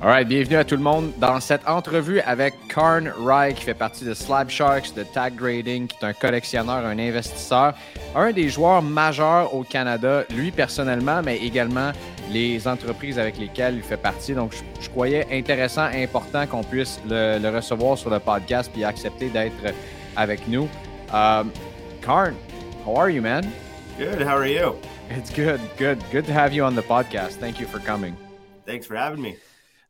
[0.00, 4.04] Alright, bienvenue à tout le monde dans cette entrevue avec Karn Rai qui fait partie
[4.04, 7.74] de Slab Sharks, de Tag Grading, qui est un collectionneur, un investisseur,
[8.14, 11.90] un des joueurs majeurs au Canada, lui personnellement, mais également
[12.30, 14.34] les entreprises avec lesquelles il fait partie.
[14.34, 18.84] Donc, je, je croyais intéressant, important qu'on puisse le, le recevoir sur le podcast puis
[18.84, 19.74] accepter d'être
[20.14, 20.68] avec nous.
[21.12, 21.50] Um,
[22.02, 22.36] Karn,
[22.86, 23.50] how are you, man?
[23.98, 24.22] Good.
[24.22, 24.76] How are you?
[25.10, 27.40] It's good, good, good to have you on the podcast.
[27.40, 28.14] Thank you for coming.
[28.64, 29.34] Thanks for having me.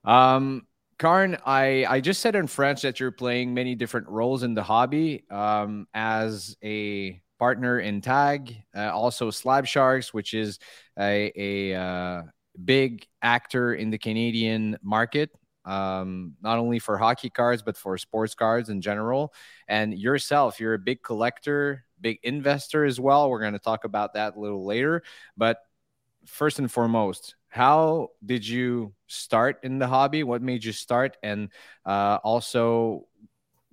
[0.08, 0.66] Um,
[0.98, 4.62] Karn, I, I just said in French that you're playing many different roles in the
[4.62, 10.58] hobby um, as a partner in Tag, uh, also Slab Sharks, which is
[10.98, 12.22] a, a uh,
[12.64, 15.30] big actor in the Canadian market,
[15.66, 19.34] um, not only for hockey cards, but for sports cards in general.
[19.68, 23.28] And yourself, you're a big collector, big investor as well.
[23.28, 25.02] We're going to talk about that a little later.
[25.36, 25.58] But
[26.28, 30.22] first and foremost, how did you start in the hobby?
[30.22, 31.16] What made you start?
[31.22, 31.48] And
[31.84, 33.06] uh, also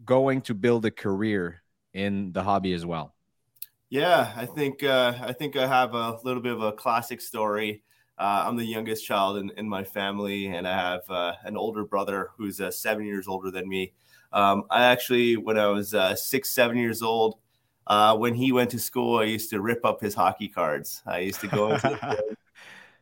[0.03, 1.61] going to build a career
[1.93, 3.13] in the hobby as well.
[3.89, 7.83] Yeah, I think uh, I think I have a little bit of a classic story.
[8.17, 11.83] Uh, I'm the youngest child in, in my family, and I have uh, an older
[11.83, 13.93] brother who's uh, seven years older than me.
[14.31, 17.37] Um, I actually, when I was uh, six, seven years old,
[17.87, 21.03] uh, when he went to school, I used to rip up his hockey cards.
[21.05, 22.23] I used to go into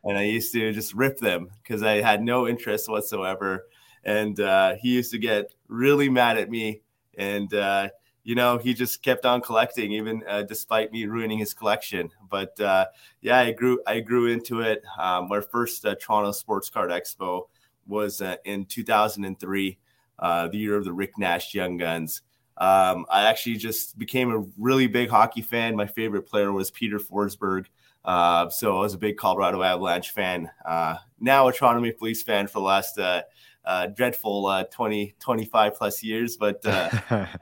[0.04, 3.66] and I used to just rip them because I had no interest whatsoever.
[4.04, 6.82] And uh, he used to get really mad at me,
[7.16, 7.88] and uh,
[8.22, 12.10] you know he just kept on collecting, even uh, despite me ruining his collection.
[12.28, 12.86] But uh,
[13.22, 14.82] yeah, I grew I grew into it.
[14.98, 17.48] Um, our first uh, Toronto Sports Card Expo
[17.86, 19.78] was uh, in 2003,
[20.20, 22.20] the year of the Rick Nash Young Guns.
[22.56, 25.74] Um, I actually just became a really big hockey fan.
[25.74, 27.66] My favorite player was Peter Forsberg.
[28.04, 30.50] Uh, so I was a big Colorado Avalanche fan.
[30.64, 33.22] Uh, now a Toronto Maple Leafs fan for the last uh,
[33.64, 36.36] uh dreadful uh, 20, 25 plus years.
[36.36, 36.90] But uh,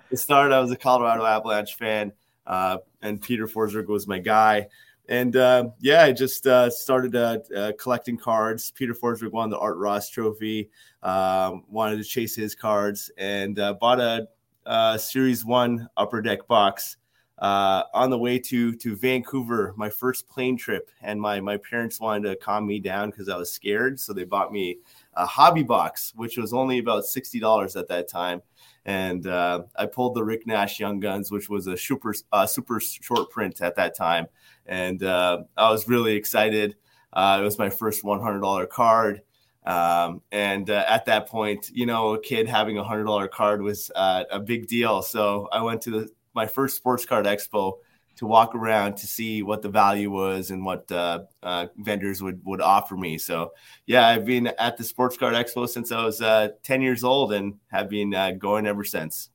[0.10, 2.12] it started, I was a Colorado Avalanche fan,
[2.46, 4.68] and Peter Forsberg was my guy.
[5.08, 5.34] And
[5.80, 8.70] yeah, I just started collecting cards.
[8.70, 10.70] Peter Forsberg won the Art Ross Trophy.
[11.02, 14.28] Um, wanted to chase his cards and bought a,
[14.64, 16.98] a Series One Upper Deck box
[17.42, 22.00] uh, on the way to to Vancouver, my first plane trip, and my my parents
[22.00, 24.78] wanted to calm me down because I was scared, so they bought me
[25.14, 28.42] a hobby box, which was only about sixty dollars at that time.
[28.84, 32.78] And uh, I pulled the Rick Nash Young Guns, which was a super uh, super
[32.78, 34.28] short print at that time,
[34.66, 36.76] and uh, I was really excited.
[37.12, 39.22] Uh, it was my first one hundred dollar card.
[39.64, 43.62] Um, and uh, at that point, you know, a kid having a hundred dollar card
[43.62, 45.02] was uh, a big deal.
[45.02, 47.74] So I went to the my first sports card expo
[48.16, 52.40] to walk around to see what the value was and what uh, uh, vendors would
[52.44, 53.18] would offer me.
[53.18, 53.52] So
[53.86, 57.32] yeah, I've been at the sports card expo since I was uh, 10 years old
[57.32, 59.30] and have been uh, going ever since.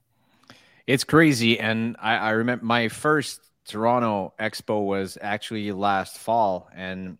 [0.86, 7.18] It's crazy, and I, I remember my first Toronto expo was actually last fall, and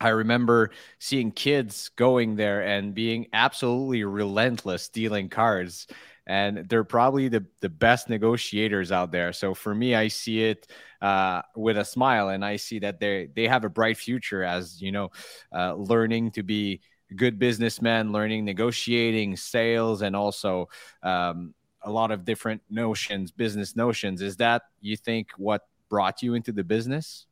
[0.00, 5.86] I remember seeing kids going there and being absolutely relentless dealing cards
[6.26, 9.32] and they're probably the, the best negotiators out there.
[9.32, 10.66] So for me, I see it
[11.02, 14.80] uh, with a smile, and I see that they they have a bright future as
[14.80, 15.10] you know,
[15.54, 16.80] uh, learning to be
[17.14, 20.68] good businessmen, learning negotiating, sales, and also
[21.02, 24.22] um, a lot of different notions, business notions.
[24.22, 27.26] Is that you think what brought you into the business?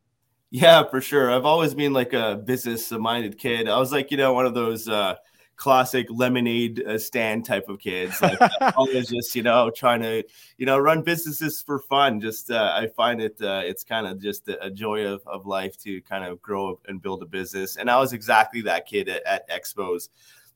[0.51, 1.31] Yeah, for sure.
[1.31, 3.67] I've always been like a business minded kid.
[3.67, 4.87] I was like, you know, one of those.
[4.87, 5.15] Uh,
[5.55, 8.21] classic lemonade uh, stand type of kids.
[8.21, 8.39] Like
[8.75, 10.23] always just, you know, trying to,
[10.57, 12.19] you know, run businesses for fun.
[12.19, 15.77] Just, uh, I find it, uh, it's kind of just a, joy of, of life
[15.83, 17.75] to kind of grow and build a business.
[17.77, 20.09] And I was exactly that kid at, at expos.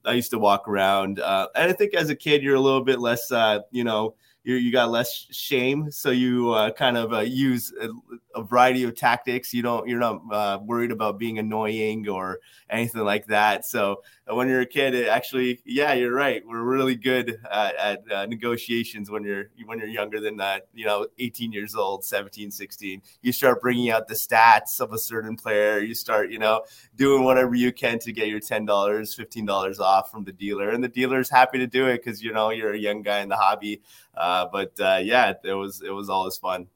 [0.06, 1.20] I used to walk around.
[1.20, 4.16] Uh, and I think as a kid, you're a little bit less, uh, you know,
[4.48, 7.90] you you got less shame, so you uh, kind of uh, use a,
[8.34, 9.54] a, variety of tactics.
[9.54, 12.40] You don't you're not uh, worried about being annoying or
[12.70, 13.66] anything like that.
[13.66, 14.04] So
[14.36, 16.44] when you're a kid, it actually, yeah, you're right.
[16.46, 20.68] We're really good at, at uh, negotiations when you're when you're younger than that.
[20.74, 23.02] You know, 18 years old, 17, 16.
[23.22, 25.80] You start bringing out the stats of a certain player.
[25.80, 26.64] You start, you know,
[26.96, 30.70] doing whatever you can to get your ten dollars, fifteen dollars off from the dealer,
[30.70, 33.30] and the dealer's happy to do it because you know you're a young guy in
[33.30, 33.82] the hobby.
[34.16, 36.68] Uh, but uh, yeah, it was it was always fun.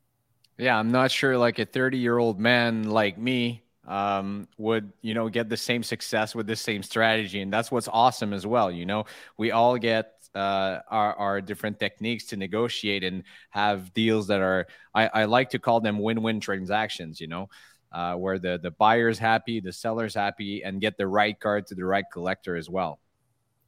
[0.58, 5.14] Yeah, I'm not sure like a 30 year old man like me um, would you
[5.14, 8.72] know get the same success with the same strategy, and that's what's awesome as well.
[8.72, 9.06] You know,
[9.38, 14.68] we all get uh, our, our different techniques to negotiate and have deals that are
[14.96, 17.20] I, I like to call them win-win transactions.
[17.20, 17.50] You know.
[17.94, 21.76] Uh, where the the buyer's happy, the seller's happy, and get the right card to
[21.76, 23.00] the right collector as well.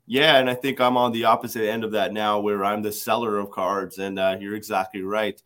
[0.06, 2.94] Yeah, and I think I'm on the opposite end of that now, where I'm the
[2.94, 5.42] seller of cards, and uh, you're exactly right.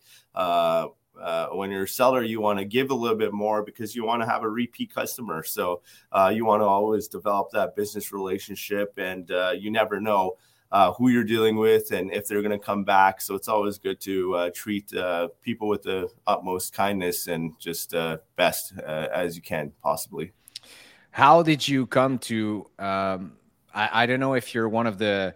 [1.19, 3.95] Uh, uh, when you're a seller, you want to give a little bit more because
[3.95, 5.43] you want to have a repeat customer.
[5.43, 5.81] So
[6.11, 10.37] uh, you want to always develop that business relationship, and uh, you never know
[10.71, 13.21] uh, who you're dealing with and if they're going to come back.
[13.21, 14.91] So it's always good to treat
[15.41, 17.93] people with the utmost kindness and just
[18.35, 20.31] best as you can possibly.
[21.11, 22.69] How did you come to?
[22.79, 23.37] Um
[23.73, 25.35] I, I don't know if you're one of the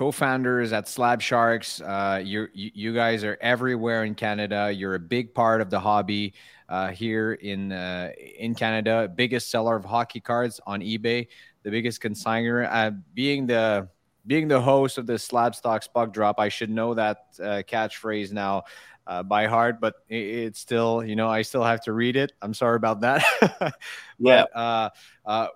[0.00, 1.82] co-founders at Slab Sharks.
[1.82, 4.72] Uh, you you guys are everywhere in Canada.
[4.74, 6.32] You're a big part of the hobby
[6.70, 9.12] uh, here in uh, in Canada.
[9.14, 11.28] Biggest seller of hockey cards on eBay.
[11.64, 12.66] The biggest consigner.
[12.72, 13.88] Uh, being the
[14.26, 18.32] being the host of the Slab Sharks Puck Drop, I should know that uh, catchphrase
[18.32, 18.62] now.
[19.06, 22.32] Uh, by heart, but it, it's still, you know, I still have to read it.
[22.40, 23.24] I'm sorry about that.
[24.20, 24.44] yeah.
[24.52, 24.90] But, uh,
[25.26, 25.48] uh,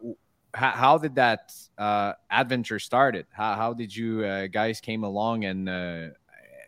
[0.54, 3.26] how, how did that uh, adventure started?
[3.32, 6.08] How, how did you uh, guys came along and uh,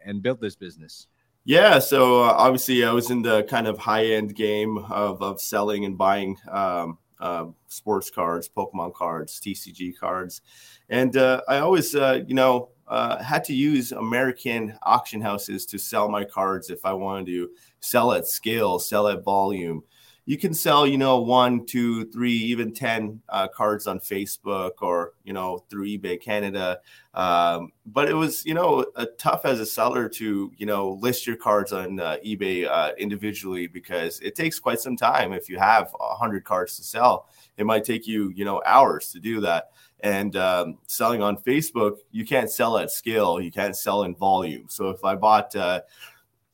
[0.05, 1.07] and build this business?
[1.45, 5.41] Yeah, so uh, obviously I was in the kind of high end game of, of
[5.41, 10.43] selling and buying um, uh, sports cards, Pokemon cards, TCG cards,
[10.89, 16.25] and uh, I always, you know, had to use American auction houses to sell my
[16.25, 17.51] cards if I wanted to
[17.81, 19.85] sell at scale, sell at volume
[20.29, 25.13] you can sell, you know, one, two, three, even 10 uh, cards on Facebook or,
[25.23, 26.81] you know, through eBay Canada.
[27.15, 31.29] Um, but it was, you know, a tough as a seller to, you know, list
[31.29, 35.33] your cards on uh, eBay uh, individually because it takes quite some time.
[35.33, 39.21] If you have 100 cards to sell, it might take you, you know, hours to
[39.21, 39.71] do that.
[40.01, 44.67] And um, selling on Facebook, you can't sell at scale, you can't sell in volume.
[44.69, 45.83] So if I bought, uh,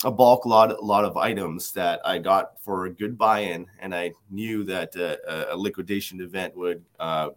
[0.05, 3.95] a bulk lot a lot of items that I got for a good buy-in, and
[3.95, 7.31] I knew that uh, a liquidation event would uh,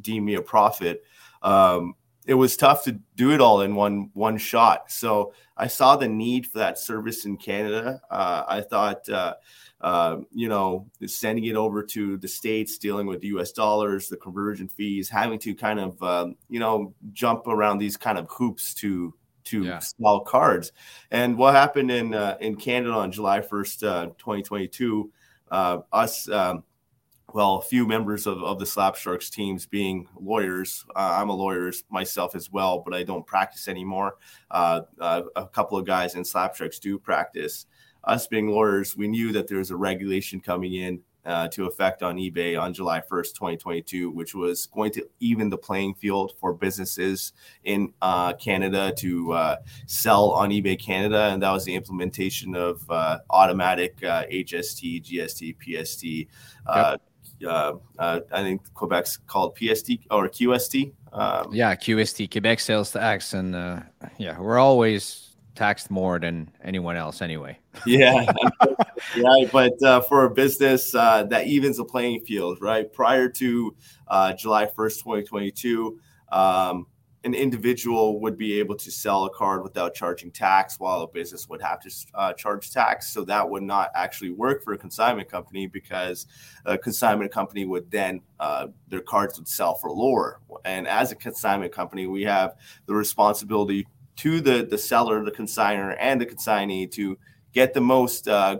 [0.00, 1.04] deem me a profit.
[1.42, 1.94] Um,
[2.26, 4.90] it was tough to do it all in one one shot.
[4.90, 8.00] So I saw the need for that service in Canada.
[8.10, 9.34] Uh, I thought, uh,
[9.80, 13.50] uh, you know, sending it over to the states, dealing with U.S.
[13.50, 18.18] dollars, the conversion fees, having to kind of, um, you know, jump around these kind
[18.18, 19.12] of hoops to
[19.44, 19.78] to yeah.
[19.78, 20.72] sell cards.
[21.10, 25.10] And what happened in uh, in Canada on July 1st, uh, 2022,
[25.50, 26.64] uh, us, um,
[27.32, 30.84] well, a few members of, of the Slab Sharks teams being lawyers.
[30.94, 34.16] Uh, I'm a lawyer myself as well, but I don't practice anymore.
[34.50, 37.66] Uh, uh, a couple of guys in Slab Sharks do practice.
[38.04, 42.02] Us being lawyers, we knew that there was a regulation coming in uh, to effect
[42.02, 46.52] on eBay on July 1st, 2022, which was going to even the playing field for
[46.52, 47.32] businesses
[47.64, 51.28] in uh, Canada to uh, sell on eBay Canada.
[51.32, 56.28] And that was the implementation of uh, automatic HST, uh, GST, PST.
[56.66, 56.96] Uh,
[57.38, 57.80] yep.
[57.98, 60.92] I think Quebec's called PST or QST.
[61.12, 63.34] Um, yeah, QST, Quebec sales tax.
[63.34, 63.54] And
[64.18, 67.58] yeah, we're always taxed more than anyone else anyway.
[67.86, 68.26] yeah,
[69.16, 69.50] right.
[69.50, 72.90] But uh, for a business uh, that evens the playing field, right?
[72.92, 73.74] Prior to
[74.08, 75.98] uh, July 1st, 2022,
[76.30, 76.86] um,
[77.24, 81.48] an individual would be able to sell a card without charging tax, while a business
[81.48, 83.08] would have to uh, charge tax.
[83.10, 86.26] So that would not actually work for a consignment company because
[86.64, 90.40] a consignment company would then uh, their cards would sell for lower.
[90.64, 92.56] And as a consignment company, we have
[92.86, 97.18] the responsibility to the the seller, the consigner, and the consignee to
[97.52, 98.58] get the most uh,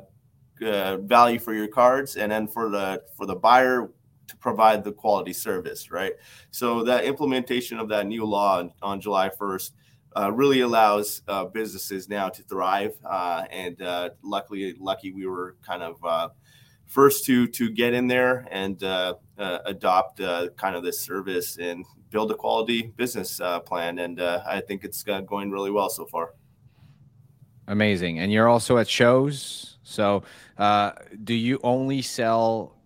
[0.65, 3.91] uh, value for your cards, and then for the for the buyer
[4.29, 6.13] to provide the quality service, right?
[6.51, 9.73] So that implementation of that new law on, on July 1st
[10.17, 12.95] uh, really allows uh, businesses now to thrive.
[13.05, 16.33] Uh, and uh, luckily, lucky we were kind of
[16.93, 21.57] first to to get in there and uh, uh adopt uh, kind of this service
[21.57, 23.99] and build a quality business uh, plan.
[23.99, 26.35] And I think it's going really well so far.
[27.69, 28.19] Amazing.
[28.19, 29.79] And you're also at shows.
[29.83, 30.23] So,
[31.25, 32.77] do you only sell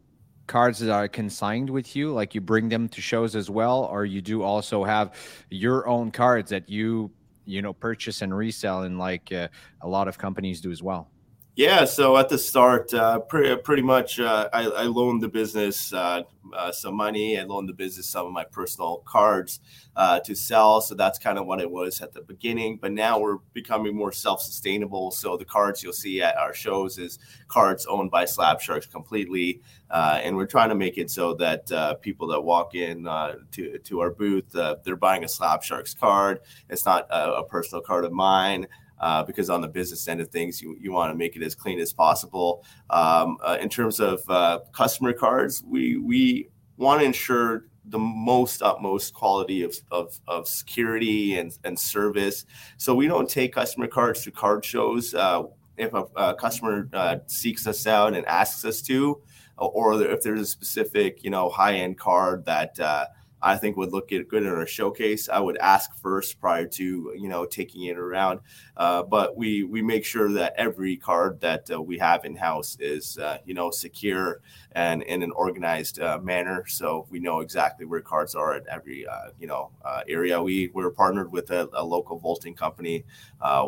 [0.46, 4.04] cards that are consigned with you like you bring them to shows as well or
[4.04, 5.12] you do also have
[5.50, 7.10] your own cards that you
[7.46, 9.48] you know purchase and resell and like uh,
[9.80, 11.10] a lot of companies do as well
[11.56, 15.90] yeah, so at the start, uh, pretty, pretty much, uh, I, I, loaned the business
[15.90, 17.40] uh, uh, some money.
[17.40, 19.60] I loaned the business some of my personal cards
[19.96, 20.82] uh, to sell.
[20.82, 22.76] So that's kind of what it was at the beginning.
[22.76, 25.12] But now we're becoming more self-sustainable.
[25.12, 29.62] So the cards you'll see at our shows is cards owned by Slab Sharks completely,
[29.90, 33.04] uh, and we're trying to make it so that people that walk in
[33.52, 36.40] to to our booth, they're buying a Slab Sharks card.
[36.68, 38.66] It's not a, a personal card of mine
[39.00, 41.54] uh, because on the business end of things, you, you want to make it as
[41.54, 42.64] clean as possible.
[42.90, 48.62] Um, uh, in terms of uh, customer cards, we we want to ensure the most
[48.62, 52.44] utmost quality of, of, of security and, and service.
[52.78, 55.14] So we don't take customer cards to card shows.
[55.14, 55.44] Uh,
[55.76, 59.20] if a, a customer uh, seeks us out and asks us to,
[59.58, 63.06] or if there's a specific, you know, high end card that uh,
[63.46, 65.28] I think would look good in our showcase.
[65.28, 68.40] I would ask first prior to you know taking it around,
[68.76, 72.76] uh, but we we make sure that every card that uh, we have in house
[72.80, 74.40] is uh, you know secure
[74.72, 79.06] and in an organized uh, manner, so we know exactly where cards are at every
[79.06, 80.42] uh, you know uh, area.
[80.42, 83.04] We we're partnered with a, a local vaulting company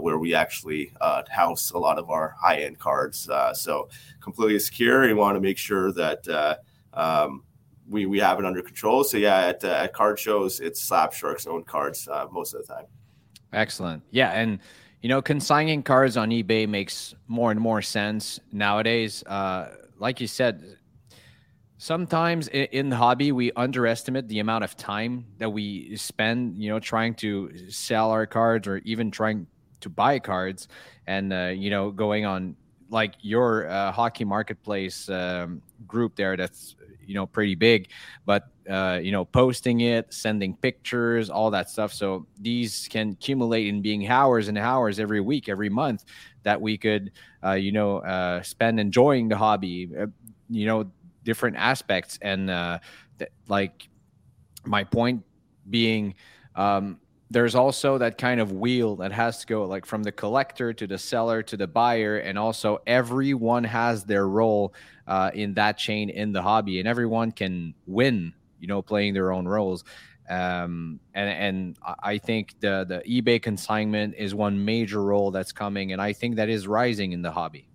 [0.00, 0.92] where we actually
[1.30, 3.88] house a lot of our high end cards, so
[4.20, 5.02] completely secure.
[5.02, 6.58] We want to make sure that.
[6.94, 7.44] Um,
[7.88, 9.04] we we have it under control.
[9.04, 12.66] So yeah, at, uh, at card shows, it's Slab Sharks own cards uh, most of
[12.66, 12.84] the time.
[13.52, 14.02] Excellent.
[14.10, 14.58] Yeah, and
[15.00, 19.22] you know, consigning cards on eBay makes more and more sense nowadays.
[19.24, 19.68] Uh,
[19.98, 20.76] like you said,
[21.78, 26.80] sometimes in the hobby we underestimate the amount of time that we spend, you know,
[26.80, 29.46] trying to sell our cards or even trying
[29.80, 30.68] to buy cards,
[31.06, 32.56] and uh, you know, going on
[32.90, 37.90] like your uh, hockey marketplace um, group there that's you know pretty big
[38.26, 41.92] but uh, you know posting it sending pictures all that stuff.
[41.92, 46.04] So these can accumulate in being hours and hours every week every month
[46.42, 47.12] that we could
[47.44, 50.06] uh, you know uh, spend enjoying the hobby uh,
[50.50, 50.90] you know
[51.24, 52.18] different aspects.
[52.22, 52.78] And uh,
[53.18, 53.88] th- like
[54.64, 55.24] my point
[55.68, 56.14] being
[56.54, 60.72] um, there's also that kind of wheel that has to go like from the collector
[60.72, 64.72] to the seller to the buyer and also everyone has their role
[65.06, 69.32] uh, in that chain in the hobby and everyone can win you know playing their
[69.32, 69.84] own roles
[70.28, 75.92] um, and and I think the the eBay consignment is one major role that's coming,
[75.92, 77.66] and I think that is rising in the hobby.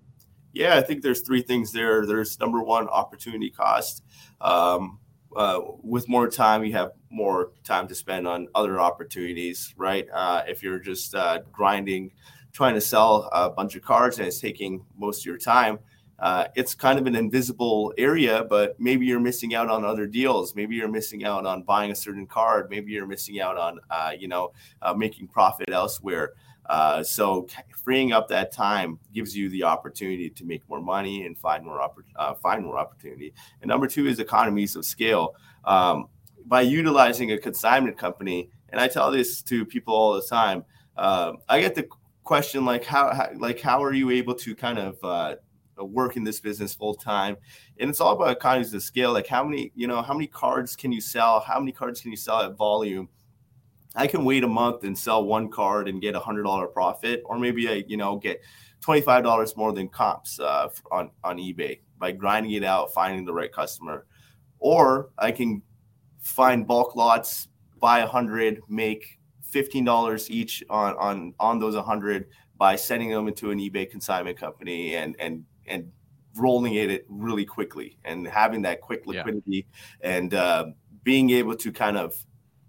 [0.54, 2.06] Yeah, I think there's three things there.
[2.06, 4.04] There's number one, opportunity cost.
[4.40, 5.00] Um,
[5.36, 10.08] uh, with more time, you have more time to spend on other opportunities, right?
[10.14, 12.12] Uh, if you're just uh, grinding,
[12.52, 15.80] trying to sell a bunch of cards and it's taking most of your time,
[16.20, 20.56] uh, it's kind of an invisible area, but maybe you're missing out on other deals.
[20.56, 22.70] Maybe you're missing out on buying a certain card.
[22.70, 24.54] Maybe you're missing out on, uh, you know,
[24.96, 26.34] making profit elsewhere.
[26.68, 27.48] Uh, so
[27.84, 31.80] freeing up that time gives you the opportunity to make more money and find more
[31.80, 33.34] oppor- uh, find more opportunity.
[33.62, 35.36] And number two is economies of scale.
[35.66, 36.08] Um,
[36.46, 40.66] by utilizing a consignment company, and I tell this to people all the time.
[40.98, 41.88] Uh, I get the
[42.24, 45.36] question like how, how, like how are you able to kind of uh,
[45.78, 47.38] work in this business full time?
[47.80, 49.14] And it's all about economies of scale.
[49.14, 51.40] Like how many you know how many cards can you sell?
[51.40, 53.10] How many cards can you sell at volume?
[53.96, 57.22] I can wait a month and sell one card and get a hundred dollar profit,
[57.26, 58.42] or maybe I, you know, get
[58.82, 63.26] twenty five dollars more than comps uh, on on eBay by grinding it out, finding
[63.26, 64.06] the right customer,
[64.60, 65.62] or I can
[66.22, 71.84] find bulk lots, buy a hundred, make fifteen dollars each on on on those a
[71.84, 75.92] hundred by sending them into an eBay consignment company and and and
[76.36, 79.68] rolling it really quickly and having that quick liquidity
[80.02, 80.10] yeah.
[80.18, 80.66] and uh,
[81.04, 82.16] being able to kind of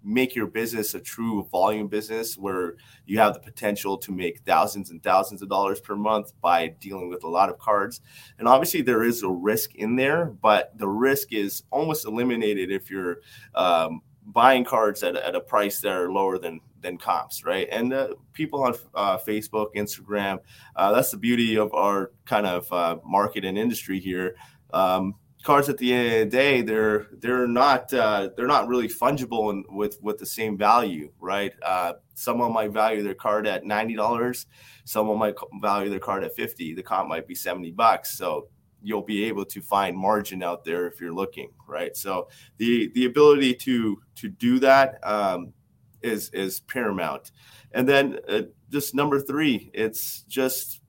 [0.05, 4.91] make your business a true volume business where you have the potential to make thousands
[4.91, 8.01] and thousands of dollars per month by dealing with a lot of cards.
[8.37, 12.89] And obviously, there is a risk in there, but the risk is almost eliminated if
[12.89, 13.17] you're
[13.55, 17.67] um, buying cards at, at a price that are lower than than comps, right?
[17.71, 20.39] And uh, people on uh, Facebook, Instagram,
[20.75, 24.35] uh, that's the beauty of our kind of uh, market and industry here.
[24.71, 25.15] Um,
[25.45, 29.51] cards at the end of the day they're they're not uh, they're not really fungible
[29.51, 31.53] and with with the same value right?
[31.61, 34.45] Uh, someone might value their card at $90
[34.85, 38.17] someone might value their card at 50 the comp might be 70 bucks.
[38.17, 38.47] So
[38.81, 41.95] you'll be able to find margin out there if you're looking right?
[41.95, 45.53] So the the ability to to do that um,
[46.01, 47.31] is is paramount.
[47.71, 50.81] And then uh, just number three it's just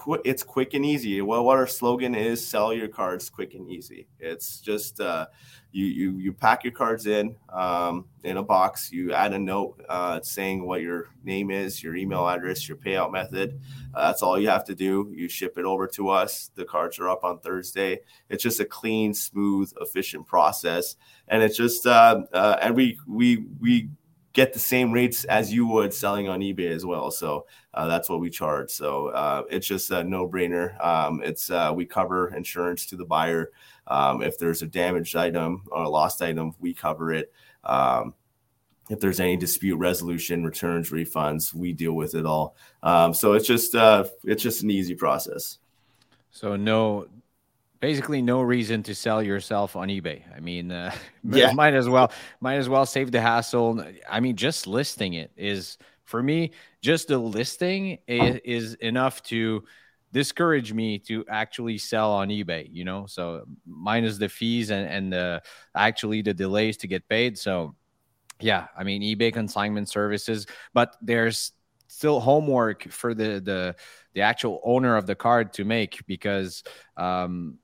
[0.00, 1.20] quick it's quick and easy.
[1.20, 4.08] Well what our slogan is sell your cards quick and easy.
[4.18, 5.26] It's just uh,
[5.72, 8.90] you, you you pack your cards in um, in a box.
[8.90, 13.12] You add a note uh, saying what your name is your email address your payout
[13.12, 13.60] method.
[13.92, 15.12] Uh, that's all you have to do.
[15.14, 16.50] You ship it over to us.
[16.54, 18.00] The cards are up on thursday.
[18.30, 20.96] It's just a clean smooth efficient process.
[21.28, 23.90] And it's just uh, uh, and we we we
[24.32, 27.10] get the same rates as you would selling on eBay as well.
[27.10, 28.70] So uh, that's what we charge.
[28.70, 30.82] So uh, it's just a no brainer.
[30.84, 33.50] Um, it's uh, we cover insurance to the buyer.
[33.86, 37.32] Um, if there's a damaged item or a lost item, we cover it.
[37.64, 38.14] Um,
[38.88, 42.56] if there's any dispute resolution, returns, refunds, we deal with it all.
[42.82, 45.58] Um, so it's just uh, it's just an easy process.
[46.32, 47.06] So no
[47.80, 50.22] basically no reason to sell yourself on eBay.
[50.34, 50.94] I mean, uh,
[51.24, 51.52] yeah.
[51.52, 53.84] might as well might as well save the hassle.
[54.08, 56.52] I mean, just listing it is for me.
[56.82, 59.64] Just the listing is, is enough to
[60.12, 62.68] discourage me to actually sell on eBay.
[62.70, 65.42] You know, so minus the fees and and the
[65.74, 67.38] actually the delays to get paid.
[67.38, 67.74] So
[68.40, 71.52] yeah, I mean eBay consignment services, but there's
[71.86, 73.74] still homework for the the
[74.14, 76.62] the actual owner of the card to make because
[76.96, 77.58] um,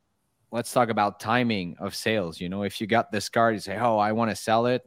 [0.57, 2.41] let's talk about timing of sales.
[2.41, 4.83] You know, if you got this card, you say, "Oh, I want to sell it."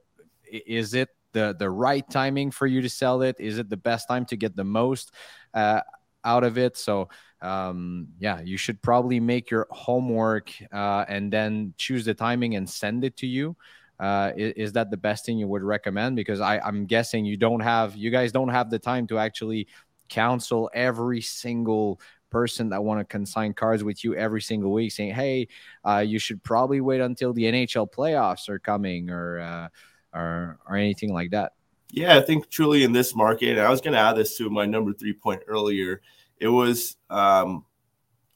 [0.52, 3.36] Is it the the right timing for you to sell it?
[3.40, 5.14] Is it the best time to get the most
[5.54, 5.82] uh,
[6.26, 6.76] out of it?
[6.76, 7.10] So,
[7.42, 12.68] um, yeah, you should probably make your homework uh, and then choose the timing and
[12.68, 13.56] send it to you.
[14.00, 16.16] Uh, is, is, that the best thing you would recommend?
[16.16, 19.68] Because I, I'm guessing you don't have, you guys don't have the time to actually
[20.08, 25.14] counsel every single person that want to consign cards with you every single week saying
[25.14, 25.48] hey
[25.86, 29.68] uh, you should probably wait until the nhl playoffs are coming or uh,
[30.14, 31.54] or, or anything like that.
[31.92, 34.66] Yeah i think truly in this market i was going to add this to my
[34.66, 36.02] number three point earlier
[36.38, 37.66] it was um,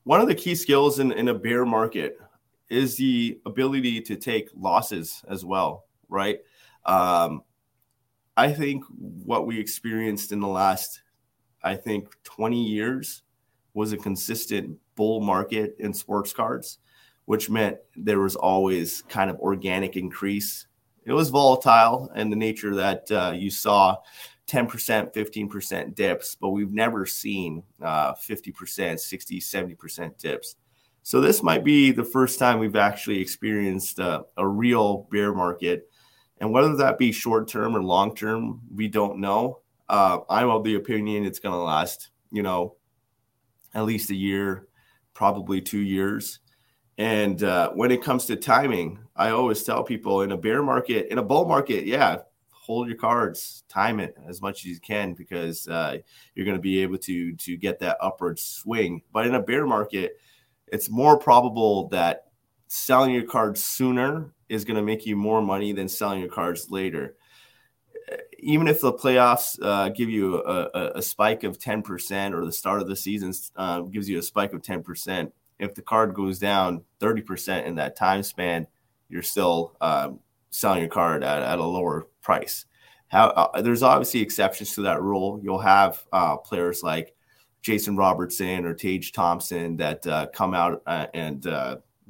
[0.04, 2.20] one of the key skills in, in a bear market
[2.70, 6.40] is the ability to take losses as well right?
[6.86, 7.44] Um,
[8.36, 11.02] i think what we experienced in the last
[11.62, 13.22] i think 20 years
[13.74, 16.80] was a consistent bull market in sports cards,
[17.26, 20.68] which meant there was always kind of organic increase.
[21.06, 23.98] It was volatile in the nature that uh, you saw
[24.48, 30.56] 10%, 15% dips, but we've never seen uh, 50%, 60, 70% dips.
[31.02, 35.90] So this might be the first time we've actually experienced uh, a real bear market.
[36.40, 39.60] And whether that be short term or long term, we don't know.
[39.90, 42.76] Uh, I'm of the opinion it's going to last, you know,
[43.74, 44.68] at least a year,
[45.14, 46.40] probably two years.
[46.98, 51.08] And uh, when it comes to timing, I always tell people in a bear market,
[51.10, 52.20] in a bull market, yeah,
[52.52, 55.98] hold your cards, time it as much as you can because uh,
[56.34, 59.02] you're going to be able to to get that upward swing.
[59.12, 60.18] But in a bear market,
[60.68, 62.28] it's more probable that
[62.68, 66.70] selling your cards sooner is going to make you more money than selling your cards
[66.70, 67.16] later
[68.40, 72.52] even if the playoffs uh, give you a, a, a, spike of 10% or the
[72.52, 76.40] start of the season uh, gives you a spike of 10%, if the card goes
[76.40, 78.68] down 30% in that time span,
[79.10, 82.66] you're still um, selling your card at, at a lower price.
[83.08, 85.40] How, uh, there's obviously exceptions to that rule.
[85.42, 87.16] You'll have uh, players like
[87.62, 91.48] Jason Robertson or Tage Thompson that uh, come out uh, and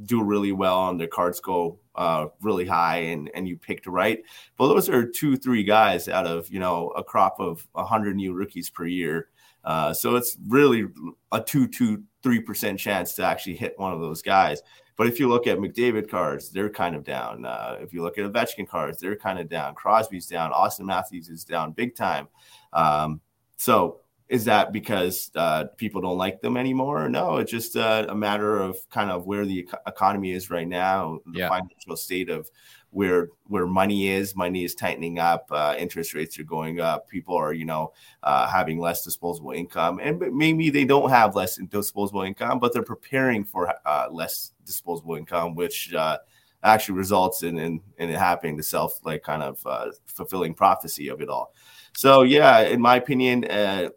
[0.06, 4.24] do really well and their cards go uh, really high and, and you picked right.
[4.58, 8.34] But those are two, three guys out of, you know, a crop of 100 new
[8.34, 9.30] rookies per year.
[9.64, 10.86] Uh, so it's really
[11.32, 14.62] a two, two, three percent chance to actually hit one of those guys.
[14.96, 17.46] But if you look at McDavid cards, they're kind of down.
[17.46, 19.74] Uh, if you look at Ovechkin cards, they're kind of down.
[19.74, 20.52] Crosby's down.
[20.52, 22.28] Auston Matthews is down big time.
[22.74, 23.20] Um,
[23.58, 24.02] so
[24.34, 27.08] is that because uh, people don't like them anymore?
[27.08, 31.20] No, it's just uh, a matter of kind of where the economy is right now,
[31.28, 31.50] the yeah.
[31.50, 32.50] financial state of
[32.90, 34.36] where where money is.
[34.36, 35.46] Money is tightening up.
[35.52, 37.08] Uh, interest rates are going up.
[37.08, 37.94] People are, you know,
[38.24, 42.82] uh, having less disposable income, and maybe they don't have less disposable income, but they're
[42.82, 46.18] preparing for uh, less disposable income, which uh,
[46.64, 48.58] actually results in, in in it happening.
[48.58, 49.64] The self like kind of
[50.08, 51.54] fulfilling prophecy of it all.
[51.96, 53.90] So yeah, in my opinion, uh,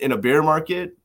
[0.00, 0.96] in a bear market,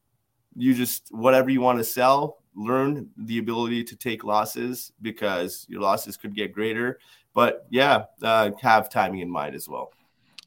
[0.56, 5.82] you just whatever you want to sell, learn the ability to take losses because your
[5.82, 7.00] losses could get greater.
[7.34, 9.92] But yeah, uh, have timing in mind as well.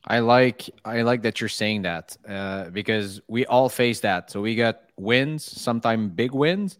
[0.05, 4.31] I like I like that you're saying that uh, because we all face that.
[4.31, 6.79] So we got wins, sometimes big wins,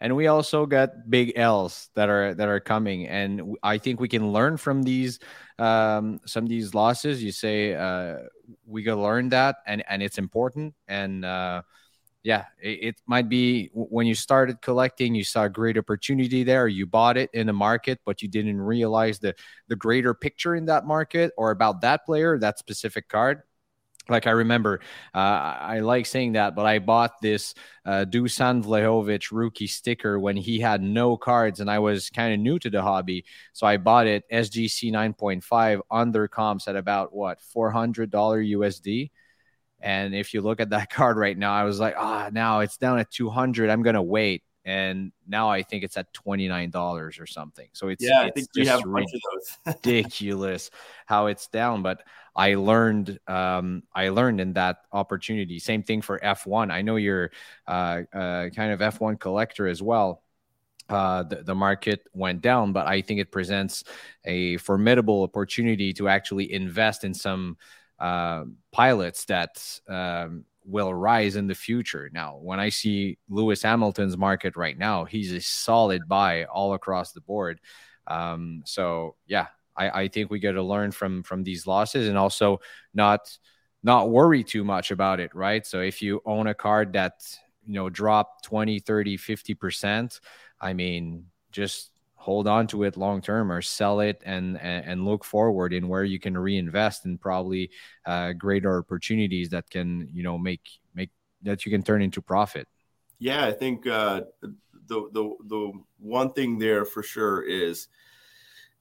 [0.00, 3.08] and we also got big L's that are that are coming.
[3.08, 5.18] And I think we can learn from these
[5.58, 7.22] um, some of these losses.
[7.22, 8.18] You say uh,
[8.66, 10.74] we to learn that, and and it's important.
[10.86, 11.62] And uh,
[12.22, 16.68] yeah, it, it, might be when you started collecting, you saw a great opportunity there.
[16.68, 19.34] You bought it in the market, but you didn't realize the
[19.68, 23.42] the greater picture in that market or about that player, that specific card.
[24.08, 24.80] Like I remember,
[25.14, 30.36] uh, I like saying that, but I bought this uh, Dusan Vlahovic rookie sticker when
[30.36, 33.24] he had no cards, and I was kind of new to the hobby.
[33.52, 39.10] So I bought it SGC 9.5 under comps at about what $400 USD
[39.80, 42.60] and if you look at that card right now, I was like, ah, oh, now
[42.60, 43.70] it's down at 200.
[43.70, 44.42] I'm going to wait.
[44.68, 47.68] And now I think it's at $29 or something.
[47.72, 49.20] So it's, yeah, it's I think we have a bunch of
[49.64, 49.76] those.
[49.82, 50.70] ridiculous
[51.06, 51.82] how it's down.
[51.82, 52.02] But
[52.36, 55.58] I learned, um, I learned in that opportunity.
[55.58, 56.70] Same thing for F1.
[56.70, 57.30] I know you're
[57.66, 60.22] uh, uh, kind of F1 collector as well.
[60.90, 63.84] Uh, the, the, market went down, but I think it presents
[64.26, 67.56] a formidable opportunity to actually invest in some
[67.98, 72.10] uh, pilots that um, will rise in the future.
[72.12, 77.12] Now, when I see Lewis Hamilton's market right now, he's a solid buy all across
[77.12, 77.60] the board.
[78.06, 82.18] Um, so yeah, I, I think we got to learn from from these losses and
[82.18, 82.60] also
[82.92, 83.20] not
[83.82, 85.66] not worry too much about it, right?
[85.66, 87.14] So if you own a card that
[87.64, 90.20] you know drop 20, 30, 50%,
[90.60, 95.04] I mean, just hold on to it long term or sell it and, and, and
[95.04, 97.70] look forward in where you can reinvest and probably
[98.04, 101.10] uh, greater opportunities that can you know make make
[101.42, 102.66] that you can turn into profit.
[103.20, 107.88] Yeah i think uh, the the the one thing there for sure is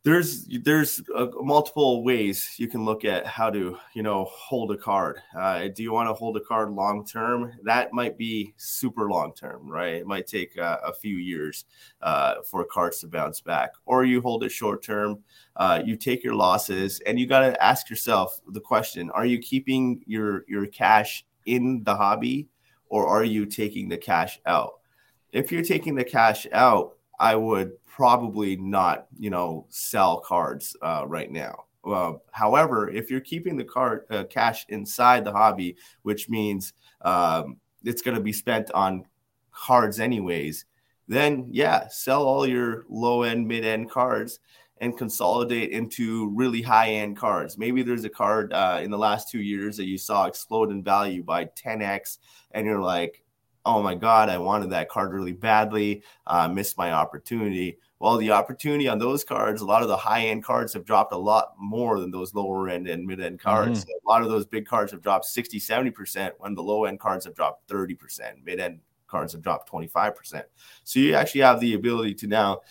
[0.07, 4.77] there's there's uh, multiple ways you can look at how to you know hold a
[4.77, 5.19] card.
[5.37, 7.51] Uh, do you want to hold a card long term?
[7.63, 9.95] That might be super long term right?
[9.95, 11.65] It might take uh, a few years
[12.01, 13.71] uh, for cards to bounce back.
[13.85, 15.19] Or you hold it short term
[15.57, 19.39] uh, you take your losses and you got to ask yourself the question are you
[19.39, 22.47] keeping your your cash in the hobby
[22.87, 24.75] or are you taking the cash out?
[25.33, 31.03] If you're taking the cash out i would probably not, you know, sell cards uh,
[31.07, 31.65] right now.
[31.83, 37.57] Uh, however, if you're keeping the card uh, cash inside the hobby, which means um,
[37.83, 39.03] it's going to be spent on
[39.51, 40.65] cards anyways,
[41.07, 44.39] then yeah, sell all your low end, mid end cards
[44.79, 47.57] and consolidate into really high end cards.
[47.57, 50.83] Maybe there's a card uh, in the last two years that you saw explode in
[50.83, 52.19] value by 10x,
[52.51, 53.23] and you're like,
[53.67, 58.31] oh my God, I wanted that card really badly, uh, missed my opportunity well, the
[58.31, 61.53] opportunity on those cards, a lot of the high end cards have dropped a lot
[61.57, 63.79] more than those lower end and mid end cards.
[63.79, 63.89] Mm-hmm.
[63.89, 66.99] So a lot of those big cards have dropped 60, 70%, when the low end
[66.99, 70.43] cards have dropped 30%, mid end cards have dropped 25%.
[70.83, 72.61] So you actually have the ability to now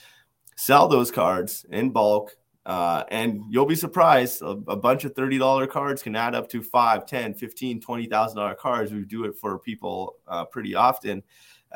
[0.56, 2.36] sell those cards in bulk.
[2.66, 6.64] Uh, and you'll be surprised a, a, bunch of $30 cards can add up to
[6.64, 11.22] 5 10 15 $20000 cards we do it for people uh, pretty often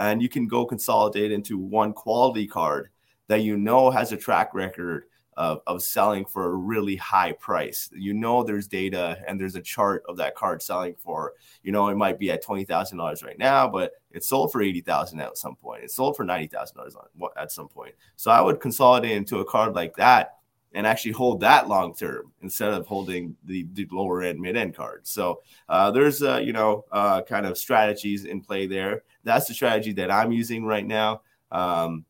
[0.01, 2.91] and you can go consolidate into one quality card
[3.29, 5.05] that you know has a track record
[5.37, 7.89] of, of selling for a really high price.
[7.95, 11.89] You know there's data and there's a chart of that card selling for, you know,
[11.89, 15.21] it might be at twenty thousand dollars right now, but it sold for eighty thousand
[15.21, 15.85] at some point.
[15.85, 16.97] It sold for ninety thousand dollars
[17.37, 17.95] at some point.
[18.17, 20.40] So I would consolidate into a card like that
[20.73, 24.75] and actually hold that long term instead of holding the, the lower end mid end
[24.75, 25.11] cards.
[25.11, 29.03] So uh, there's uh, you know uh, kind of strategies in play there.
[29.25, 31.23] That's the strategy that I'm using right now.
[31.51, 32.05] Um,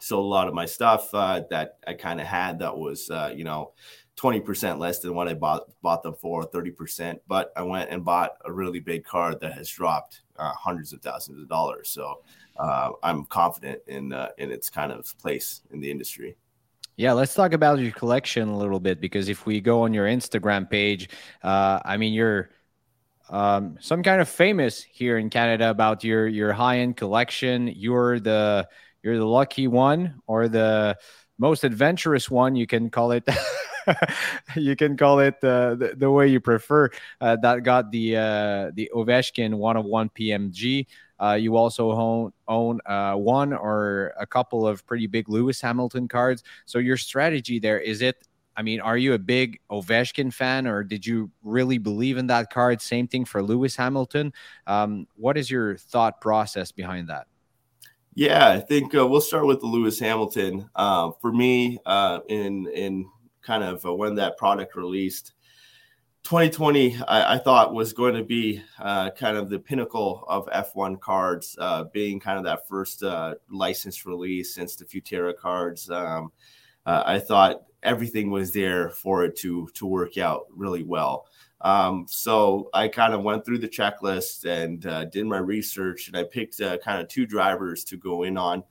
[0.00, 3.32] sold a lot of my stuff uh, that I kind of had that was, uh,
[3.34, 3.72] you know,
[4.16, 7.20] 20% less than what I bought bought them for, 30%.
[7.26, 11.00] But I went and bought a really big card that has dropped uh, hundreds of
[11.00, 11.88] thousands of dollars.
[11.88, 12.20] So
[13.02, 16.36] I'm confident in in its kind of place in the industry.
[16.96, 20.06] Yeah, let's talk about your collection a little bit because if we go on your
[20.06, 21.08] Instagram page,
[21.42, 22.50] uh, I mean, you're
[23.28, 27.66] um, some kind of famous here in Canada about your your high end collection.
[27.66, 28.68] You're the
[29.02, 30.96] you're the lucky one or the
[31.36, 32.54] most adventurous one.
[32.54, 33.28] You can call it.
[34.56, 36.90] you can call it uh, the, the way you prefer.
[37.20, 40.86] Uh, that got the uh, the Ovechkin one of one PMG.
[41.20, 46.08] Uh, you also own own uh, one or a couple of pretty big Lewis Hamilton
[46.08, 46.42] cards.
[46.66, 48.26] So your strategy there is it.
[48.56, 52.50] I mean, are you a big Ovechkin fan, or did you really believe in that
[52.50, 52.80] card?
[52.80, 54.32] Same thing for Lewis Hamilton.
[54.66, 57.26] Um, what is your thought process behind that?
[58.14, 60.70] Yeah, I think uh, we'll start with the Lewis Hamilton.
[60.74, 63.10] Uh, for me, uh, in in
[63.44, 65.34] kind of uh, when that product released,
[66.24, 70.98] 2020, I, I, thought was going to be uh, kind of the pinnacle of F1
[70.98, 75.90] cards, uh, being kind of that first uh, licensed release since the Futera cards.
[75.90, 76.32] Um,
[76.86, 81.26] uh, I thought everything was there for it to to work out really well.
[81.60, 86.16] Um, so I kind of went through the checklist and uh, did my research, and
[86.16, 88.64] I picked uh, kind of two drivers to go in on.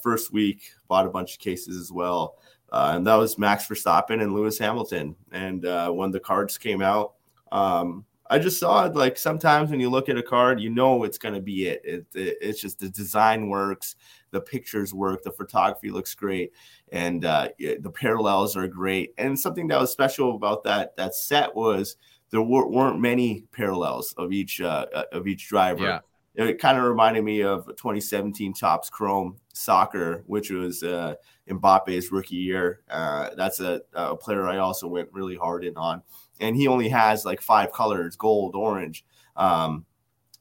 [0.00, 2.36] first week, bought a bunch of cases as well.
[2.70, 5.16] Uh, and that was Max Verstappen and Lewis Hamilton.
[5.32, 7.14] And uh, when the cards came out,
[7.50, 11.04] um, I just saw it like sometimes when you look at a card, you know
[11.04, 11.80] it's going to be it.
[11.82, 12.36] It, it.
[12.42, 13.96] It's just the design works,
[14.32, 16.52] the pictures work, the photography looks great,
[16.92, 19.14] and uh, the parallels are great.
[19.16, 21.96] And something that was special about that that set was
[22.30, 25.84] there weren't many parallels of each uh, uh, of each driver.
[25.84, 26.00] Yeah
[26.46, 31.14] it kind of reminded me of 2017 Topps Chrome Soccer, which was uh,
[31.48, 32.82] Mbappe's rookie year.
[32.88, 36.02] Uh, that's a, a, player I also went really hard in on,
[36.40, 39.04] and he only has like five colors: gold, orange,
[39.36, 39.84] um,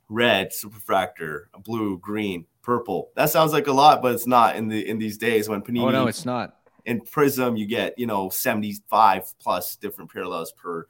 [0.07, 3.09] red, superfractor, blue, green, purple.
[3.15, 5.81] That sounds like a lot, but it's not in the in these days when Panini.
[5.81, 6.57] Oh no, it's not.
[6.85, 10.85] In Prizm, you get you know 75 plus different parallels per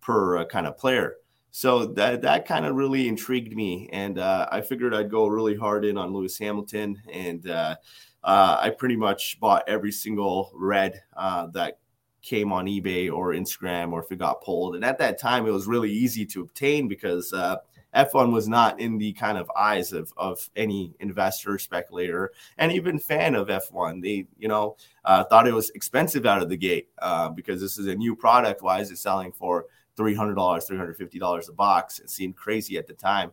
[0.00, 1.16] per uh, kind of player.
[1.56, 5.56] So that that kind of really intrigued me, and uh, I figured I'd go really
[5.56, 7.76] hard in on Lewis Hamilton, and uh,
[8.22, 11.78] uh, I pretty much bought every single red uh, that
[12.20, 14.74] came on eBay or Instagram, or if it got pulled.
[14.74, 17.56] And at that time, it was really easy to obtain because uh,
[17.94, 22.98] F1 was not in the kind of eyes of, of any investor, speculator, and even
[22.98, 24.02] fan of F1.
[24.02, 27.78] They, you know, uh, thought it was expensive out of the gate uh, because this
[27.78, 28.60] is a new product.
[28.60, 29.64] Why is it selling for
[29.96, 31.98] $300, $350 a box.
[31.98, 33.32] It seemed crazy at the time.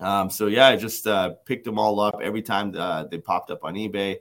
[0.00, 3.50] Um, so yeah, I just uh, picked them all up every time uh, they popped
[3.50, 4.16] up on eBay.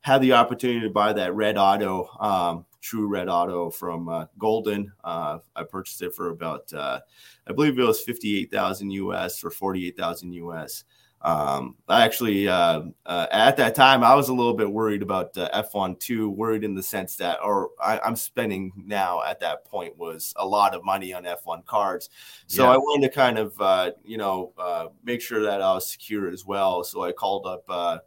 [0.00, 4.86] Had the opportunity to buy that red auto, um, true red auto from uh, Goldin.
[5.02, 7.00] Uh, I purchased it for about, uh,
[7.46, 10.84] I believe it was fifty-eight thousand US or forty-eight thousand US.
[11.20, 15.36] Um, I actually, uh, uh, at that time, I was a little bit worried about
[15.36, 19.64] uh, F1 too, worried in the sense that, or I, am spending now at that
[19.64, 22.10] point was a lot of money on F1 cards.
[22.46, 22.70] So yeah.
[22.70, 26.30] I wanted to kind of, uh, you know, uh, make sure that I was secure
[26.30, 26.84] as well.
[26.84, 27.98] So I called up uh,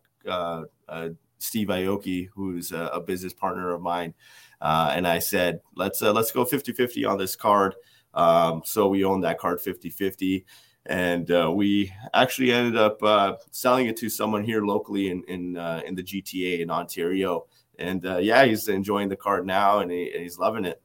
[0.88, 4.14] uh, Steve Aoki, who's a, a, business partner of mine.
[4.62, 7.76] Uh, and I said, let's, let's go 50 50 on this card.
[8.14, 10.46] Um, so we own that card 50 50
[10.86, 15.58] and uh, we actually ended up uh, selling it to someone here locally in in,
[15.58, 17.46] uh, in the GTA in Ontario.
[17.78, 20.82] And uh, yeah, he's enjoying the card now, and, he, he's loving it.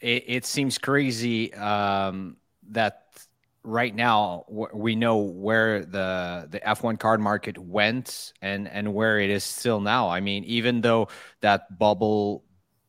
[0.00, 2.36] It, it seems crazy um,
[2.70, 3.06] that
[3.66, 9.30] right now we know where the the F1 card market went and and where it
[9.30, 10.08] is still now.
[10.08, 11.08] I mean, even though
[11.40, 12.44] that bubble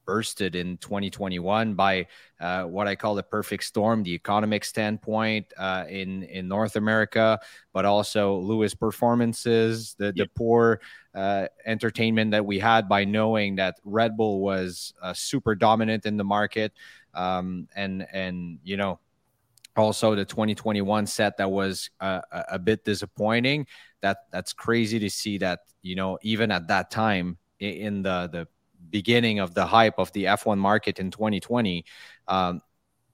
[0.08, 2.08] bursted in 2021 by
[2.39, 7.39] uh, what I call the perfect storm, the economic standpoint uh, in in North America,
[7.74, 10.80] but also Lewis performances, the the poor
[11.13, 16.17] uh, entertainment that we had by knowing that Red Bull was uh, super dominant in
[16.17, 16.72] the market,
[17.13, 19.00] um, and and you know
[19.76, 23.67] also the 2021 set that was uh, a bit disappointing.
[24.02, 28.48] That that's crazy to see that you know even at that time in the the
[28.89, 31.86] beginning of the hype of the F1 market in 2020,
[32.28, 32.62] um,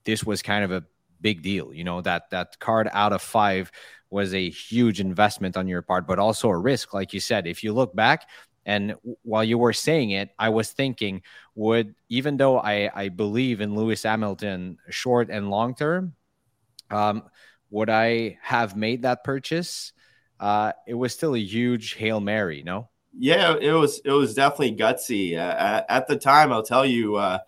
[0.06, 0.84] this was kind of a
[1.22, 1.74] big deal.
[1.74, 3.72] You know that that card out of five
[4.10, 7.48] was a huge investment on your part, but also a risk, like you said.
[7.48, 8.30] If you look back,
[8.66, 11.24] and while you were saying it, I was thinking,
[11.56, 16.14] would even though I I believe in Lewis Hamilton short and long term,
[16.92, 17.24] um,
[17.72, 19.94] would I have made that purchase?
[20.40, 22.90] Uh, it was still a huge hail mary, no?
[23.18, 25.38] Yeah, it was it was definitely gutsy.
[25.38, 27.40] Uh, at the time, I'll tell you, uh,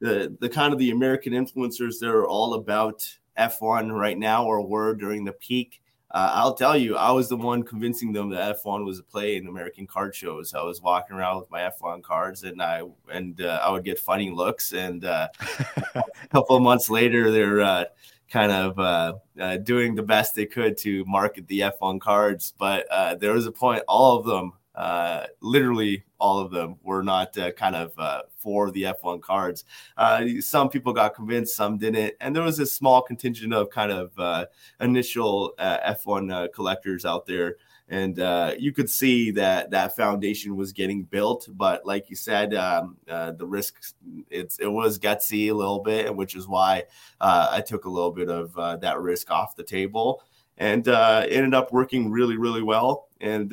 [0.00, 3.04] the the kind of the American influencers that are all about
[3.36, 5.82] F1 right now, or were during the peak.
[6.12, 9.36] Uh, I'll tell you, I was the one convincing them that F1 was a play
[9.36, 10.54] in American card shows.
[10.54, 13.98] I was walking around with my F1 cards, and I and uh, I would get
[13.98, 14.72] funny looks.
[14.72, 15.28] And uh,
[15.96, 17.84] a couple of months later, they're uh,
[18.30, 22.54] kind of uh, uh, doing the best they could to market the F1 cards.
[22.58, 27.02] But uh, there was a point, all of them uh, literally all of them were
[27.02, 29.64] not uh, kind of uh, for the F1 cards.
[29.96, 33.90] Uh, some people got convinced, some didn't, and there was a small contingent of kind
[33.90, 34.46] of uh,
[34.80, 37.56] initial uh, F1 collectors out there.
[37.88, 38.18] And
[38.60, 43.44] you could see that that foundation was getting built, but like you said, um, the
[43.44, 43.82] risk
[44.30, 46.84] it's it was gutsy a little bit, which is why
[47.20, 50.22] I took a little bit of that risk off the table
[50.60, 53.08] and uh, ended up working really, really well.
[53.20, 53.52] And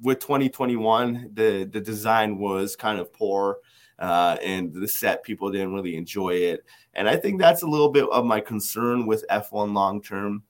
[0.00, 3.58] with 2021, the the design was kind of poor.
[3.98, 6.66] Uh, and the set people didn't really enjoy it.
[6.92, 10.42] And I think that's a little bit of my concern with F1 long term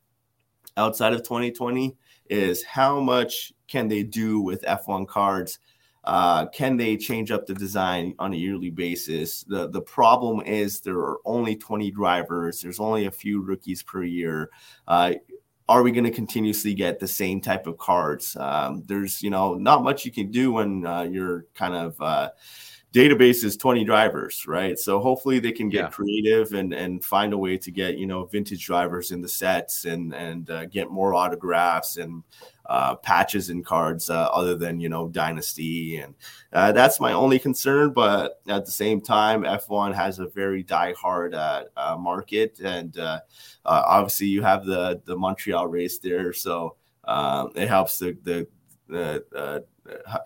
[0.76, 1.96] outside of 2020
[2.28, 5.58] is how much can they do with F1 cards?
[6.04, 9.42] Uh, can they change up the design on a yearly basis?
[9.42, 12.62] The the problem is there are only 20 drivers.
[12.62, 14.50] There's only a few rookies per year.
[14.86, 15.14] Uh,
[15.68, 18.36] are we going to continuously get the same type of cards?
[18.38, 22.30] Um, there's you know not much you can do when uh, you're kind of uh,
[22.96, 24.78] database is 20 drivers, right?
[24.78, 25.88] So hopefully they can get yeah.
[25.90, 29.84] creative and and find a way to get you know vintage drivers in the sets
[29.84, 32.22] and and uh, get more autographs and
[32.64, 36.14] uh, patches and cards uh, other than you know dynasty and
[36.54, 37.92] uh, that's my only concern.
[37.92, 42.96] But at the same time, F1 has a very die-hard uh, uh, market and
[43.66, 46.76] obviously you have the the Montreal race there, so
[47.54, 48.48] it helps the the
[48.88, 49.64] the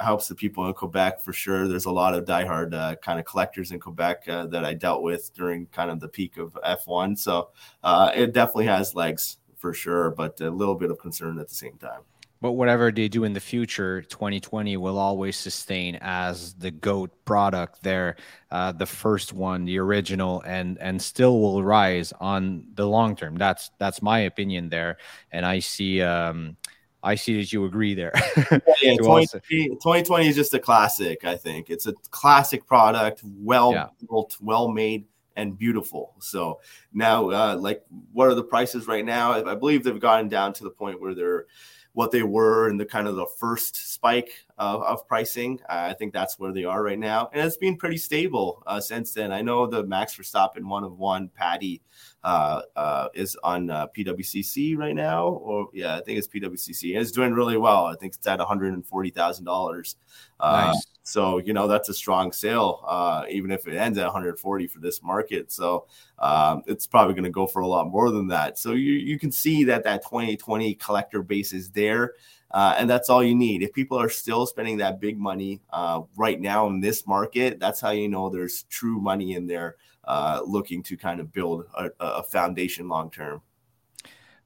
[0.01, 1.69] helps the people in Quebec for sure.
[1.69, 5.03] There's a lot of diehard uh, kind of collectors in Quebec uh, that I dealt
[5.03, 7.19] with during kind of the peak of F1.
[7.19, 7.51] So
[7.83, 11.55] uh, it definitely has legs for sure, but a little bit of concern at the
[11.55, 12.01] same time.
[12.43, 17.83] But whatever they do in the future, 2020 will always sustain as the GOAT product
[17.83, 18.17] there,
[18.51, 23.37] uh, the first one, the original, and and still will rise on the long term.
[23.37, 24.97] That's that's my opinion there,
[25.31, 26.01] and I see.
[26.01, 26.57] Um,
[27.03, 28.13] I see that you agree there.
[28.15, 28.43] yeah,
[28.97, 31.25] 2020, 2020, is just a classic.
[31.25, 33.89] I think it's a classic product, well yeah.
[34.09, 36.15] built, well made, and beautiful.
[36.21, 36.61] So
[36.93, 37.83] now, uh, like,
[38.13, 39.33] what are the prices right now?
[39.33, 41.47] I believe they've gotten down to the point where they're
[41.93, 45.59] what they were in the kind of the first spike of, of pricing.
[45.69, 49.13] I think that's where they are right now, and it's been pretty stable uh, since
[49.13, 49.33] then.
[49.33, 51.83] I know the Max Verstappen one of one Patty
[52.23, 56.93] uh, uh, is on uh, PWCC right now, or yeah, I think it's PWCC.
[56.93, 57.87] And it's doing really well.
[57.87, 59.97] I think it's at one hundred and forty thousand dollars.
[60.39, 60.87] Uh, nice.
[61.03, 64.79] So you know that's a strong sale, uh, even if it ends at 140 for
[64.79, 65.51] this market.
[65.51, 65.87] So
[66.19, 68.59] um, it's probably going to go for a lot more than that.
[68.59, 72.13] So you you can see that that 2020 collector base is there.
[72.51, 73.63] Uh, and that's all you need.
[73.63, 77.81] If people are still spending that big money uh, right now in this market, that's
[77.81, 81.91] how you know there's true money in there uh, looking to kind of build a,
[82.01, 83.43] a foundation long term.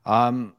[0.05, 0.55] Um,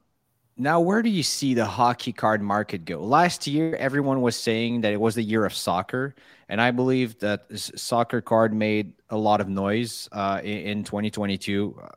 [0.58, 3.04] now, where do you see the hockey card market go?
[3.04, 6.16] Last year, everyone was saying that it was the year of soccer,
[6.48, 11.78] and I believe that soccer card made a lot of noise uh, in, in 2022,
[11.82, 11.90] uh,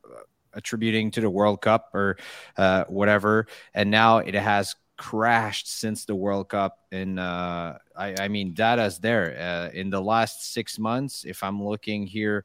[0.54, 2.18] attributing to the World Cup or
[2.56, 3.46] uh, whatever.
[3.74, 6.78] And now it has crashed since the World Cup.
[6.92, 9.38] And uh, I, I, mean, data's there.
[9.40, 12.44] Uh, in the last six months, if I'm looking here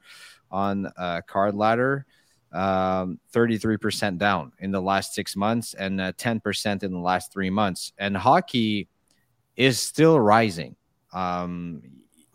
[0.50, 2.06] on uh, Card Ladder,
[2.52, 7.50] um, 33% down in the last six months and uh, 10% in the last three
[7.50, 7.92] months.
[7.98, 8.88] And hockey
[9.56, 10.76] is still rising.
[11.12, 11.82] Um,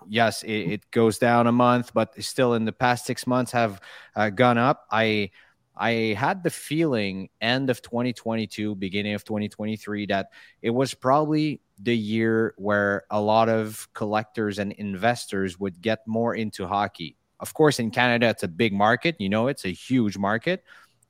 [0.08, 3.82] yes, it, it, goes down a month, but still in the past six months have
[4.16, 4.86] uh, gone up.
[4.92, 5.32] I
[5.80, 10.28] I had the feeling end of 2022, beginning of 2023, that
[10.62, 16.36] it was probably the year where a lot of collectors and investors would get more
[16.36, 17.16] into hockey.
[17.40, 19.16] Of course, in Canada, it's a big market.
[19.20, 20.66] You know, it's a huge market.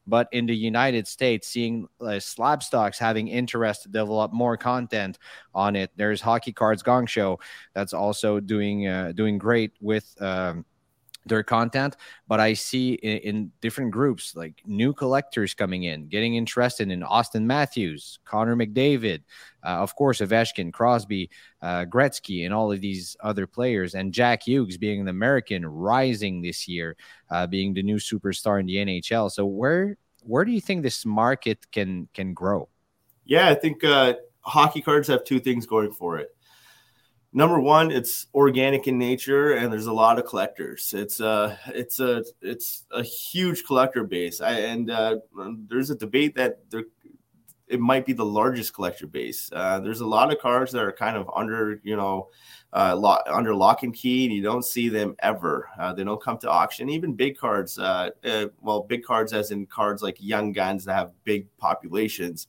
[0.05, 5.17] But in the United States, seeing uh, Slabstox having interest to develop more content
[5.53, 7.39] on it, there's Hockey Cards Gong Show
[7.73, 10.65] that's also doing uh, doing great with um,
[11.25, 11.95] their content
[12.27, 17.01] but i see in, in, different groups like new collectors coming in getting interested in
[17.01, 19.21] auston matthews connor mcdavid
[19.63, 21.29] uh, of course ovechkin crosby
[21.61, 26.41] uh, gretzky and all of these other players and jack hughes being an american rising
[26.41, 26.95] this year
[27.31, 31.05] uh, being the new superstar in the nhl so where where do you think this
[31.05, 32.69] market can can grow?
[33.25, 36.35] Yeah i think uh, hockey cards have two things going for it
[37.31, 40.93] number one it's organic in nature and there's a lot of collectors.
[40.95, 44.41] It's a it's a it's a huge collector base.
[44.41, 45.17] I, and uh,
[45.67, 46.83] there's a debate that there
[47.67, 49.49] it might be the largest collector base.
[49.53, 52.29] Uh, there's a lot of cards that are kind of under you know
[52.73, 55.69] uh, lock, under lock and key and you don't see them ever.
[55.79, 56.89] Uh, they don't come to auction.
[56.89, 60.95] Even big cards uh, uh, well big cards as in cards like young guns that
[60.95, 62.47] have big populations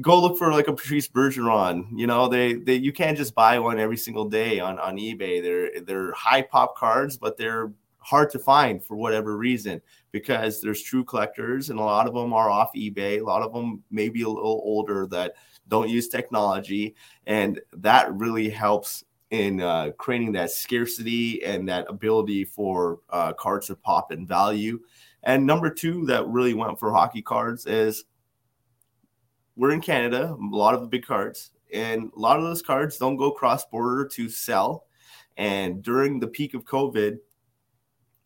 [0.00, 1.86] go look for like a Patrice Bergeron.
[1.94, 5.42] You know, they they you can't just buy one every single day on on eBay.
[5.42, 9.80] They're they're high pop cards, but they're hard to find for whatever reason
[10.10, 13.20] because there's true collectors and a lot of them are off eBay.
[13.20, 15.34] A lot of them may be a little older that
[15.68, 16.94] don't use technology,
[17.26, 23.68] and that really helps in uh, creating that scarcity and that ability for uh, cards
[23.68, 24.80] to pop in value.
[25.22, 28.04] And number two, that really went for hockey cards is
[29.60, 32.96] we're in Canada, a lot of the big cards, and a lot of those cards
[32.96, 34.86] don't go cross border to sell.
[35.36, 37.18] And during the peak of COVID,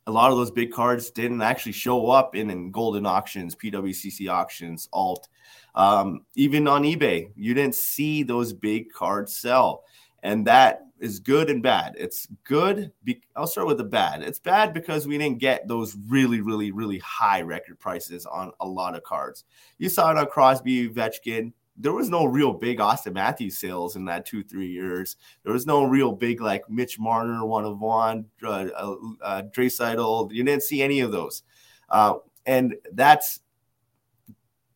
[0.07, 4.31] a lot of those big cards didn't actually show up in, in Goldin auctions, PWCC
[4.31, 5.27] auctions, alt.
[5.75, 9.83] Um, even on eBay, you didn't see those big cards sell.
[10.23, 11.95] And that is good and bad.
[11.99, 12.93] It's good.
[13.03, 14.23] Be- I'll start with the bad.
[14.23, 18.67] It's bad because we didn't get those really, really, really high record prices on a
[18.67, 19.45] lot of cards.
[19.79, 24.05] You saw it on Crosby, Vetchkin, there was no real big Auston Matthews sales in
[24.05, 25.17] that two three years.
[25.43, 30.33] There was no real big like Mitch Marner, one of one, uh, uh, uh Draisaitl.
[30.33, 31.43] You didn't see any of those,
[31.89, 32.15] uh,
[32.47, 33.41] and that's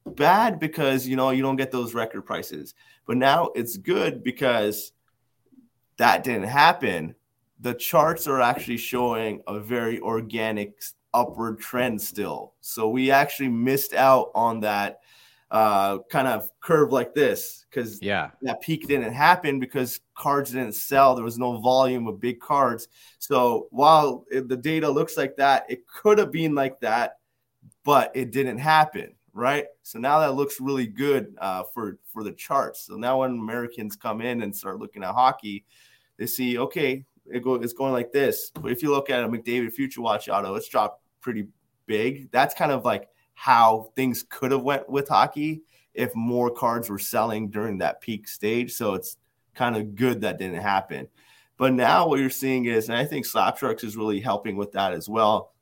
[0.06, 2.74] bad because you know you don't get those record prices.
[3.06, 4.92] But now it's good because
[5.98, 7.14] that didn't happen.
[7.60, 10.80] The charts are actually showing a very organic
[11.12, 12.54] upward trend still.
[12.60, 15.00] So we actually missed out on that
[15.50, 20.74] uh, kind of curve like this because yeah, that peak didn't happen because cards didn't
[20.74, 21.14] sell.
[21.14, 22.88] There was no volume of big cards.
[23.18, 27.18] So while it, the data looks like that, it could have been like that,
[27.84, 29.14] but it didn't happen.
[29.32, 29.66] Right.
[29.82, 32.80] So now that looks really good uh, for for the charts.
[32.86, 35.64] So now when Americans come in and start looking at hockey,
[36.18, 38.50] they see okay, it go, it's going like this.
[38.50, 41.46] But if you look at a McDavid Future Watch auto, it's dropped pretty
[41.86, 42.30] big.
[42.30, 45.62] That's kind of like how things could have went with hockey
[45.94, 48.72] if more cards were selling during that peak stage.
[48.72, 49.16] So it's
[49.54, 51.08] kind of good that didn't happen.
[51.56, 54.92] But now what you're seeing is, and I think Slabsharks is really helping with that
[54.92, 55.52] as well.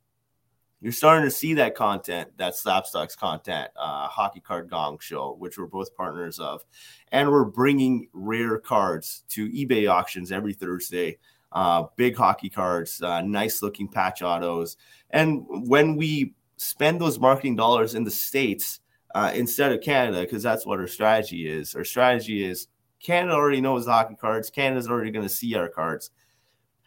[0.81, 5.59] You're starting to see that content, that Slabstox content, uh, Hockey Card Gong show, which
[5.59, 6.64] we're both partners of,
[7.12, 11.18] and we're bringing rare cards to eBay auctions every Thursday.
[11.53, 14.77] Uh, big hockey cards, uh, nice looking patch autos,
[15.11, 18.81] and when we spend those marketing dollars in the states
[19.14, 21.74] uh, instead of Canada because that's what our strategy is.
[21.74, 22.68] Our strategy is
[23.01, 24.51] Canada already knows the hockey cards.
[24.51, 26.11] Canada's already going to see our cards.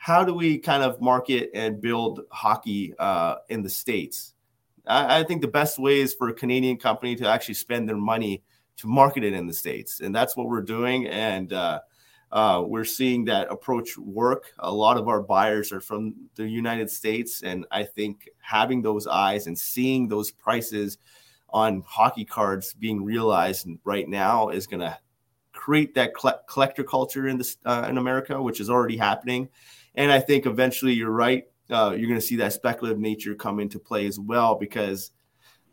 [0.02, 4.34] How do we kind of market and build hockey uh, in the states?
[4.88, 7.98] I, I think the best way is for a Canadian company to actually spend their
[7.98, 8.42] money
[8.78, 11.06] to market it in the states, and that's what we're doing.
[11.08, 11.82] And uh,
[12.32, 14.54] uh, we're seeing that approach work.
[14.60, 19.06] A lot of our buyers are from the United States, and I think having those
[19.06, 20.98] eyes and seeing those prices
[21.50, 24.98] on hockey cards being realized right now is going to
[25.52, 26.14] create that
[26.48, 29.50] collector culture in this uh, in America, which is already happening.
[29.96, 31.46] And I think eventually, you're right.
[31.70, 35.12] Uh, you're going to see that speculative nature come into play as well because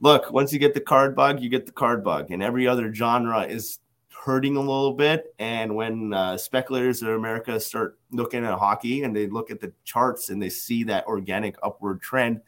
[0.00, 2.92] look, once you get the card bug, you get the card bug, and every other
[2.92, 3.78] genre is
[4.26, 5.34] hurting a little bit.
[5.38, 9.72] And when uh, speculators in America start looking at hockey and they look at the
[9.84, 12.40] charts and they see that organic upward trend,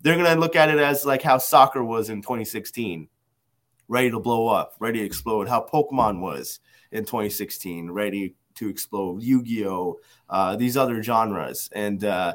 [0.00, 3.08] they're going to look at it as like how soccer was in 2016,
[3.88, 6.60] ready to blow up, ready to explode, how Pokemon was
[6.92, 9.98] in 2016, ready to explode, Yu Gi Oh!,
[10.28, 11.68] uh, these other genres.
[11.72, 12.34] And, uh,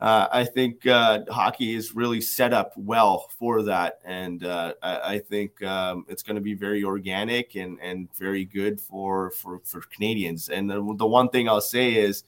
[0.00, 5.14] uh, I think uh, hockey is really set up well for that, and uh, I,
[5.14, 9.60] I, think um, it's going to be very organic and, and very good for, for
[9.60, 10.48] for Canadians.
[10.48, 12.24] And the, the one thing I'll say is,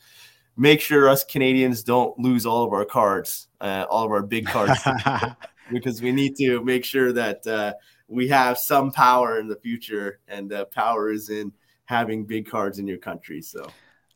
[0.57, 4.47] make sure us Canadians don't lose all of our cards, uh, all of our big
[4.47, 4.81] cards,
[5.71, 7.75] because we need to make sure that uh,
[8.09, 11.53] we have some power in the future, and uh, power is in
[11.87, 13.41] having big cards in your country.
[13.43, 13.68] So.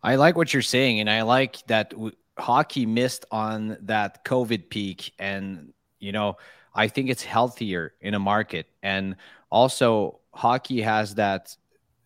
[0.02, 1.92] I like what you're saying, and I like that
[2.38, 5.12] hockey missed on that COVID peak.
[5.18, 6.36] And, you know,
[6.74, 8.66] I think it's healthier in a market.
[8.82, 9.16] And
[9.50, 11.56] also, hockey has that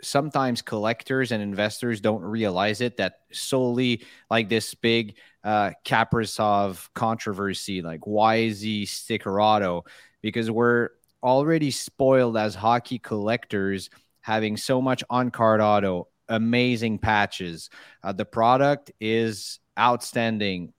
[0.02, 7.80] sometimes collectors and investors don't realize it that solely like this big uh Kaprizov controversy,
[7.80, 9.84] like why is he sticker auto?
[10.20, 10.90] Because we're
[11.22, 13.88] already spoiled as hockey collectors
[14.25, 17.68] having so much on card auto, amazing patches.
[18.03, 20.72] Uh, the product is outstanding.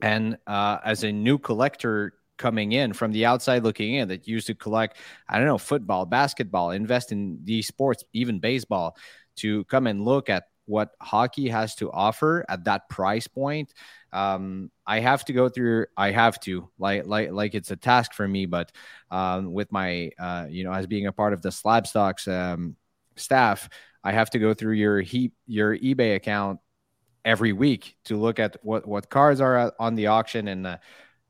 [0.00, 4.46] And uh, as a new collector coming in from the outside looking in that used
[4.46, 8.96] to collect, I don't know, football, basketball, invest in these sports, even baseball,
[9.38, 13.72] to come and look at what hockey has to offer at that price point.
[14.12, 15.86] Um, I have to go through.
[15.96, 18.46] I have to like like like it's a task for me.
[18.46, 18.72] But
[19.10, 22.76] um, with my uh, you know as being a part of the Slabstox um,
[23.16, 23.68] staff,
[24.04, 26.60] I have to go through your heap your eBay account
[27.26, 30.76] every week to look at what what cards are on the auction and uh,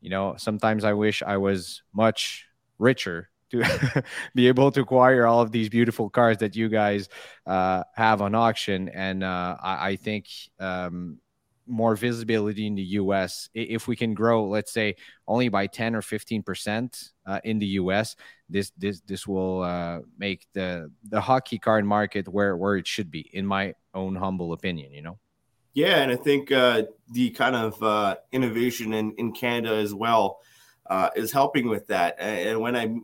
[0.02, 2.46] you know sometimes i wish i was much
[2.78, 7.08] richer to be able to acquire all of these beautiful cars that you guys
[7.46, 10.26] uh, have on auction and uh, I, I, think
[10.58, 11.18] um,
[11.66, 13.48] more visibility in the US.
[13.54, 17.66] If we can grow, let's say, only by 10 or 15 percent uh, in the
[17.66, 18.16] US,
[18.48, 23.10] this this this will uh, make the the hockey card market where where it should
[23.10, 24.92] be, in my own humble opinion.
[24.92, 25.18] You know.
[25.74, 30.38] Yeah, and I think uh, the kind of uh, innovation in, in Canada as well
[31.14, 32.16] is helping with that.
[32.18, 32.94] And when I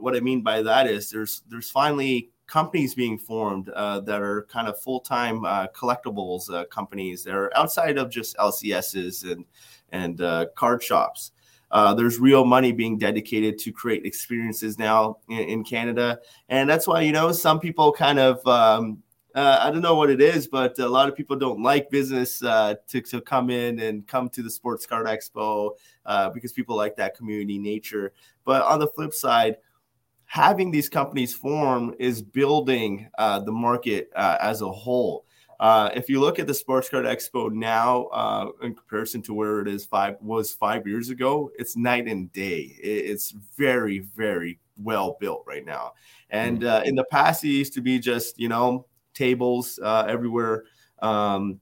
[0.00, 4.46] what I mean by that is there's there's finally companies being formed uh, that are
[4.50, 9.44] kind of full-time uh, collectibles uh, companies that are outside of just LCSs and
[9.90, 11.32] and uh, card shops.
[11.70, 16.18] Uh, there's real money being dedicated to create experiences now in, in, Canada,
[16.48, 19.02] and that's why you know some people kind of um,
[19.34, 22.38] uh, I don't know what it is, but a lot of people don't like business
[22.38, 25.72] to to come in and come to the Sports Card Expo
[26.32, 28.14] because people like that community nature.
[28.46, 29.58] But on the flip side
[30.28, 35.24] having these companies form is building uh, the market uh, as a whole.
[35.58, 39.60] Uh, if you look at the Sports Card Expo now, uh, in comparison to where
[39.60, 42.76] it is five was five years ago, it's night and day.
[42.78, 45.94] it's very, very well built right now.
[46.30, 46.68] And mm.
[46.68, 50.64] uh, in the past, it used to be just you know tables uh, everywhere.
[51.00, 51.60] Um,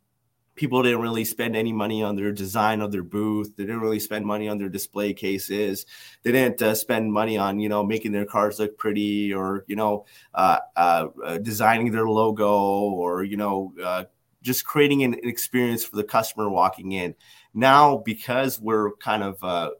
[0.56, 3.54] people didn't really spend any money on their design of their booth.
[3.54, 5.86] They didn't really spend money on their display cases.
[6.22, 9.76] They didn't uh, spend money on you know making their cars look pretty or you
[9.76, 14.04] know uh, uh, uh designing their logo or you know uh,
[14.42, 17.14] just creating an experience for the customer walking in.
[17.54, 19.70] Now because we're kind of uh,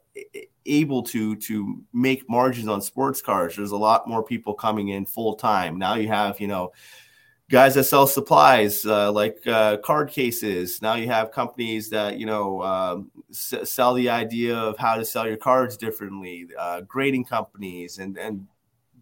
[0.65, 5.05] able to to make margins on sports cars, there's a lot more people coming in
[5.05, 5.77] full time.
[5.77, 6.71] Now you have you know
[7.49, 10.81] guys that sell supplies uh, like uh, card cases.
[10.81, 15.05] Now you have companies that you know um, s- sell the idea of how to
[15.05, 16.47] sell your cards differently.
[16.57, 18.47] Uh, grading companies and and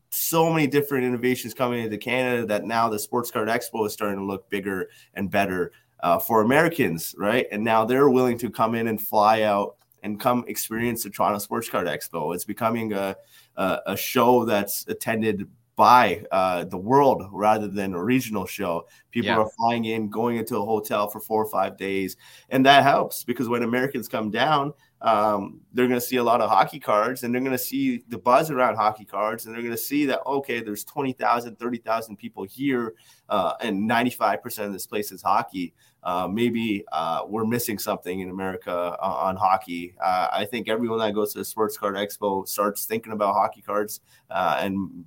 [0.09, 4.19] so many different innovations coming into Canada that now the Sports Card Expo is starting
[4.19, 7.47] to look bigger and better uh, for Americans, right?
[7.51, 11.39] And now they're willing to come in and fly out and come experience the Toronto
[11.39, 12.33] Sports Card Expo.
[12.33, 13.17] It's becoming a,
[13.57, 18.88] a, a show that's attended by uh, the world rather than a regional show.
[19.11, 19.38] People yeah.
[19.38, 22.17] are flying in, going into a hotel for four or five days,
[22.49, 26.41] and that helps because when Americans come down, um, they're going to see a lot
[26.41, 29.61] of hockey cards, and they're going to see the buzz around hockey cards, and they're
[29.61, 32.95] going to see that okay, there's 20,000, 30,000 people here,
[33.30, 35.73] uh, and 95% of this place is hockey.
[36.03, 39.95] Uh, maybe uh, we're missing something in America uh, on hockey.
[39.99, 43.61] Uh, I think everyone that goes to the Sports Card Expo starts thinking about hockey
[43.61, 45.05] cards uh, and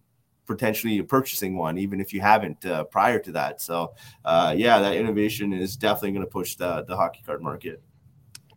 [0.49, 3.61] potentially purchasing one, even if you haven't uh, prior to that.
[3.61, 3.95] So,
[4.25, 7.81] uh, yeah, that innovation is definitely going to push the, the hockey card market.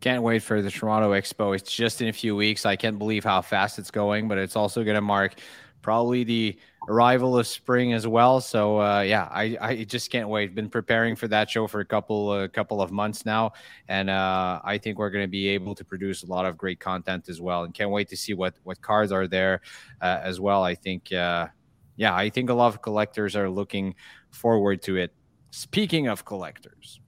[0.00, 1.54] Can't wait for the Toronto Expo.
[1.54, 2.66] It's just in a few weeks.
[2.66, 5.36] I can't believe how fast it's going, but it's also going to mark
[5.82, 8.40] probably the arrival of spring as well.
[8.40, 10.54] So uh, yeah, I, I just can't wait.
[10.54, 13.52] Been preparing for that show for a couple a couple of months now,
[13.88, 16.80] and uh, I think we're going to be able to produce a lot of great
[16.80, 17.64] content as well.
[17.64, 19.60] And can't wait to see what what cards are there
[20.00, 20.64] uh, as well.
[20.64, 21.48] I think uh,
[21.96, 23.94] yeah, I think a lot of collectors are looking
[24.30, 25.12] forward to it.
[25.50, 27.00] Speaking of collectors,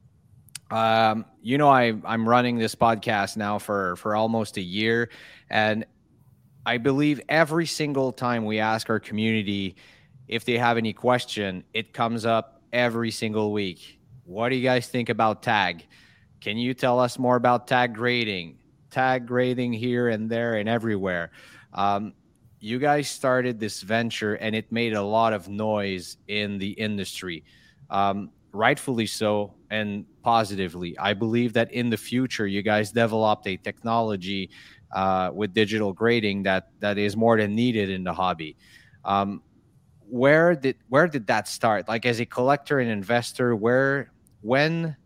[0.70, 5.11] um, you know, I I'm running this podcast now for for almost a year,
[5.49, 5.87] and
[6.66, 9.76] I believe every single time we ask our community
[10.28, 14.01] if they have any question, it comes up every single week.
[14.24, 15.87] What do you guys think about tag?
[16.41, 18.59] Can you tell us more about tag grading?
[18.91, 21.30] Tag grading here and there and everywhere.
[21.72, 22.14] Um,
[22.64, 27.44] you guys started this venture and it made a lot of noise in the industry.
[27.90, 30.96] Um, rightfully so and positively.
[30.98, 34.48] I believe that in the future, you guys developed a technology
[34.92, 38.56] uh, with digital grading that that is more than needed in the hobby.
[39.04, 39.42] Um,
[40.08, 41.86] where did where did that start?
[41.86, 44.10] Like as a collector and investor, where
[44.40, 44.96] when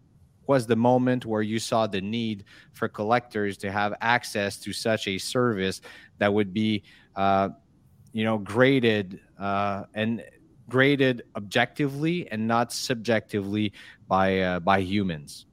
[0.49, 5.07] was the moment where you saw the need for collectors to have access to such
[5.07, 5.81] a service
[6.19, 6.83] that would be
[7.15, 7.51] uh,
[8.13, 10.25] you know, graded uh, and
[10.69, 13.73] graded objectively and not subjectively
[14.07, 15.47] by uh, by humans.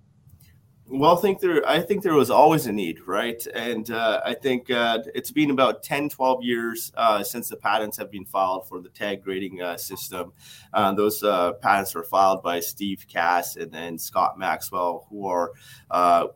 [0.87, 3.43] Well, I think there, I think there was always a need, right?
[3.55, 7.97] And uh, I think uh, it's been about 10, 12 years uh, since the patents
[7.97, 10.33] have been filed for the tag grading uh, system.
[10.71, 15.53] Uh, those uh, patents were filed by Steve Cass and then Scott Maxwell, who are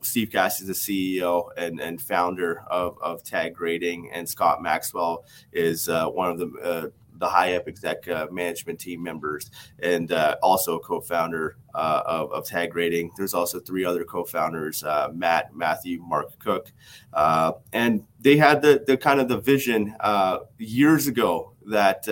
[0.02, 5.26] Steve Cass is the CEO and, and founder of, of tag grading, and Scott Maxwell
[5.54, 11.58] is one of the the HighUp exec uh, management team members and uh, also co-founder
[11.76, 13.12] uh, of, of, Tag grading.
[13.16, 16.72] There's also three other co-founders: uh, Matt, Matthew, Mark Cook,
[17.14, 22.08] uh, and they had the the kind of the vision uh, years ago that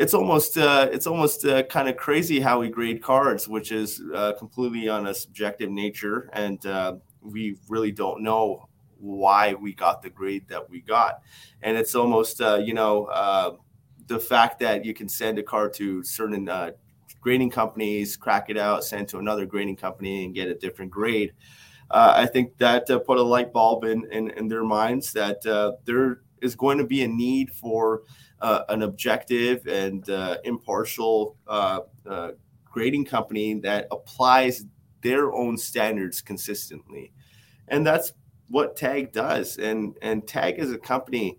[0.00, 4.02] it's almost uh, it's almost uh, kind of crazy how we grade cards, which is
[4.14, 6.64] uh, completely on a subjective nature, and
[7.22, 8.66] we really don't know
[9.00, 11.22] why we got the grade that we got,
[11.62, 13.52] and it's almost uh, you know uh,
[14.06, 16.48] the fact that you can send a card to certain
[17.20, 21.32] grading companies, crack it out, send to another grading company, and get a different grade.
[21.90, 25.42] I think that put a light bulb in in, in their minds that
[25.84, 28.02] there is going to be a need for
[28.40, 32.30] uh, an objective and uh, impartial uh, uh,
[32.64, 34.64] grading company that applies
[35.02, 37.12] their own standards consistently,
[37.68, 38.12] and that's
[38.50, 39.56] what Tag does.
[39.56, 41.38] And and Tag is a company,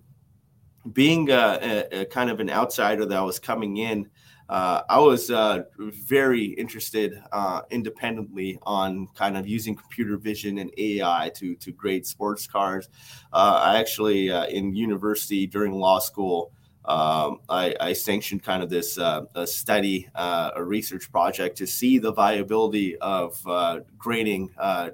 [0.93, 4.09] being a, a, a kind of an outsider that was coming in.
[4.49, 10.72] Uh, I was uh, very interested uh, independently on kind of using computer vision and
[10.78, 12.89] AI to to grade sports cars.
[13.32, 16.51] I actually in university during law school
[16.86, 21.68] um, I, I, sanctioned kind of this uh, a study, uh, a research project to
[21.68, 24.89] see the viability of uh, grading uh,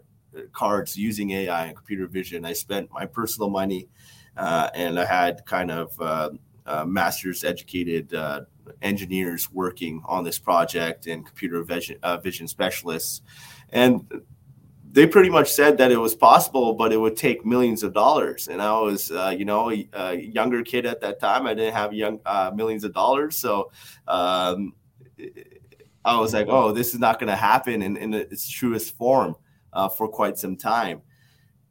[0.53, 2.45] cards using AI and computer vision.
[2.45, 3.87] I spent my personal money,
[4.35, 8.13] uh, and I had kind of uh, master's educated
[8.81, 13.21] engineers working on this project and computer vision, vision specialists,
[13.69, 14.05] and
[14.91, 18.47] they pretty much said that it was possible, but it would take millions of dollars.
[18.47, 21.45] And I was, uh, you know, a, a, younger kid at that time.
[21.45, 23.71] I didn't have young uh, millions of dollars, so
[24.07, 24.73] um,
[26.05, 29.35] I was like, "Oh, this is not going to happen in, in, its truest form
[29.77, 31.01] uh, for quite some time."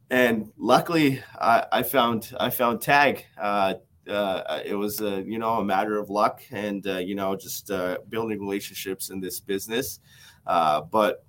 [0.09, 3.25] And luckily, I, I found I found Tag.
[3.39, 3.75] Uh,
[4.09, 7.69] uh, it was, a you know, a matter of luck and uh, you know just
[8.09, 9.99] building relationships in this business.
[10.45, 11.25] but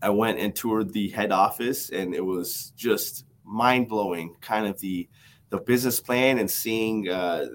[0.00, 4.36] I went and toured the head office, and it was just mind blowing.
[4.40, 5.08] Kind of the
[5.50, 7.46] the business plan and seeing uh,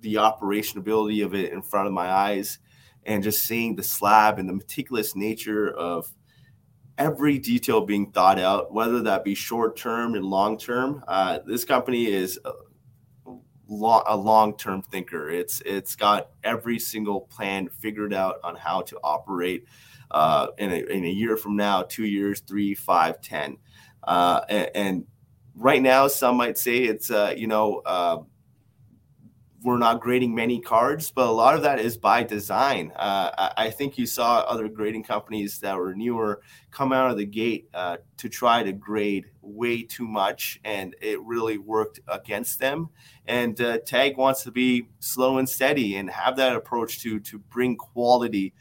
[0.00, 2.58] the operationability of it in front of my eyes,
[3.04, 6.10] and just seeing the slab and the meticulous nature of
[6.98, 11.02] every detail being thought out, whether that be short term and long term.
[11.08, 12.52] Uh, this company is a,
[13.68, 15.30] long term thinker.
[15.30, 19.66] It's it's got every single plan figured out on how to operate
[20.10, 23.56] uh, in, a, in a year from now, two years, three, five, ten.
[24.02, 25.06] Uh, and, and,
[25.56, 28.18] right now, some might say it's, uh, you know, uh,
[29.64, 32.92] we're not grading many cards, but a lot of that is by design.
[32.96, 37.24] Uh, I, think you saw other grading companies that were newer come out of the
[37.24, 42.90] gate uh, to try to grade way too much, and it really worked against them.
[43.26, 47.38] And uh, Tag wants to be slow and steady and have that approach to to
[47.38, 48.52] bring quality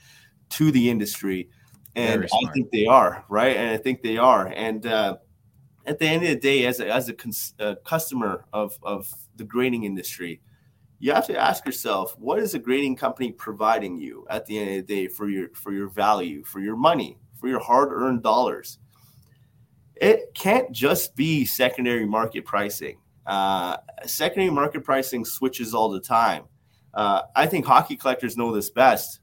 [0.51, 1.49] to the industry.
[1.97, 3.57] And I think they are, right?
[3.57, 4.47] And I think they are.
[4.47, 5.17] And uh,
[5.85, 9.13] at the end of the day, as a, as a cons- uh, customer of, of
[9.35, 10.41] the grading industry,
[11.03, 14.69] you have to ask yourself, what is a grading company providing you at the end
[14.69, 18.79] of the day for your for your value, for your money, for your hard-earned dollars?
[19.95, 22.99] It can't just be secondary market pricing.
[23.25, 26.45] Uh, secondary market pricing switches all the time.
[26.93, 29.19] Uh, I think hockey collectors know this best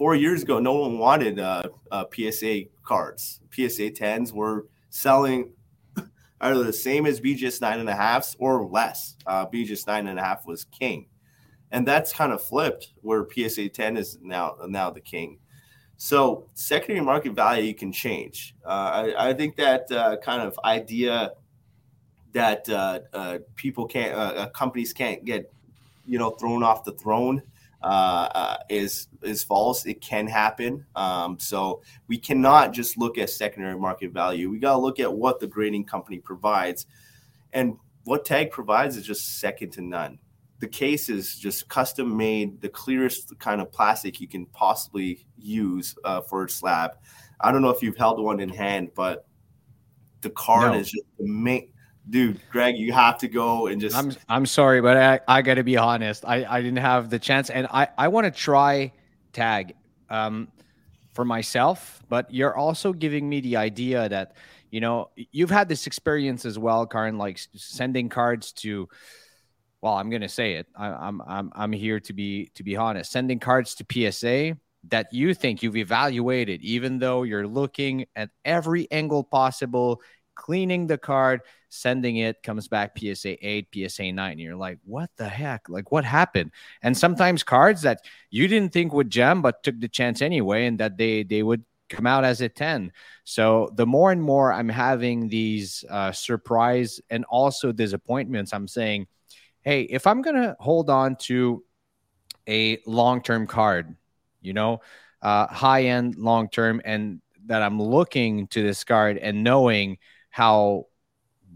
[0.00, 3.42] four years ago, no one wanted uh, uh, PSA cards.
[3.52, 5.52] PSA 10s were selling
[6.40, 9.16] either the same as BGS nine and a halfs or less.
[9.26, 11.06] Uh, BGS nine and a half was king,
[11.70, 15.38] and that's kind of flipped where PSA 10 is now now the king.
[15.96, 18.54] So secondary market value can change.
[18.64, 18.68] Uh,
[19.18, 21.32] I, I, think that uh, kind of idea
[22.32, 25.52] that uh, uh, people can't, uh, companies can't get,
[26.06, 27.42] you know, thrown off the throne
[27.82, 29.86] uh, is is false.
[29.86, 30.84] It can happen.
[30.94, 34.50] Um, so we cannot just look at secondary market value.
[34.50, 36.86] We got to look at what the grading company provides,
[37.52, 40.18] and what Tag provides is just second to none.
[40.58, 45.96] The case is just custom made, the clearest kind of plastic you can possibly use
[46.04, 46.98] uh, for a slab.
[47.40, 49.26] I don't know if you've held one in hand, but
[50.20, 50.78] the card no.
[50.78, 51.72] is just the main
[52.08, 53.96] dude, Greg, you have to go and just.
[53.96, 56.24] I'm I'm sorry, but I, I got to be honest.
[56.26, 58.92] I, I didn't have the chance, and I I want to try
[59.32, 59.74] tag
[60.08, 60.48] um
[61.14, 64.36] for myself, but you're also giving me the idea that
[64.70, 68.88] you know you've had this experience as well, Karn, like sending cards to.
[69.82, 70.66] Well, I'm gonna say it.
[70.76, 73.12] I, I'm I'm I'm here to be to be honest.
[73.12, 74.56] Sending cards to PSA
[74.88, 80.00] that you think you've evaluated, even though you're looking at every angle possible,
[80.34, 84.32] cleaning the card, sending it, comes back PSA 8, PSA 9.
[84.32, 85.68] And you're like, what the heck?
[85.68, 86.50] Like, what happened?
[86.82, 90.78] And sometimes cards that you didn't think would gem, but took the chance anyway, and
[90.78, 92.92] that they they would come out as a 10.
[93.24, 99.08] So the more and more I'm having these uh, surprise and also disappointments, I'm saying,
[99.62, 101.64] hey, if I'm going to hold on to
[102.48, 103.94] a long term card,
[104.40, 104.80] you know,
[105.20, 109.98] uh, high end, long term, and that I'm looking to this card and knowing
[110.30, 110.86] how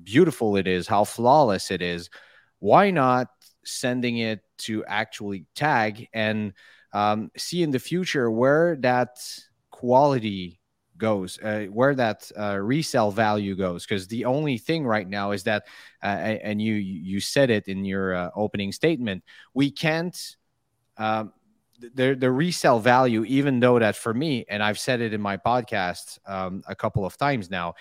[0.04, 2.10] beautiful it is, how flawless it is,
[2.58, 3.28] why not
[3.64, 6.52] sending it to actually tag and
[6.92, 9.18] um, see in the future where that
[9.70, 10.60] quality
[10.96, 13.84] goes, uh, where that uh, resale value goes.
[13.84, 15.64] Because the only thing right now is that,
[16.02, 20.36] uh, and you you said it in your uh, opening statement, we can't.
[20.96, 21.32] Um,
[21.94, 25.36] the the resale value, even though that for me, and I've said it in my
[25.36, 27.74] podcast um, a couple of times now,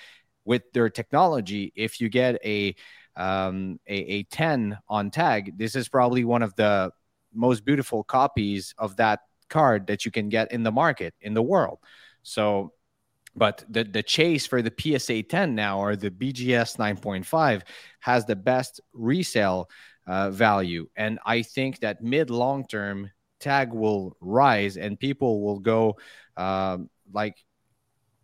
[0.46, 2.76] with their technology, if you get a
[3.16, 6.92] um, a, a 10 on tag, this is probably one of the
[7.34, 9.20] most beautiful copies of that
[9.50, 11.80] card that you can get in the market in the world.
[12.24, 12.74] So,
[13.36, 17.62] but the the chase for the PSA 10 now or the BGS 9.5
[18.00, 19.70] has the best resale
[20.06, 25.60] uh, value, and I think that mid long term tag will rise and people will
[25.60, 25.98] go
[26.38, 27.36] um, like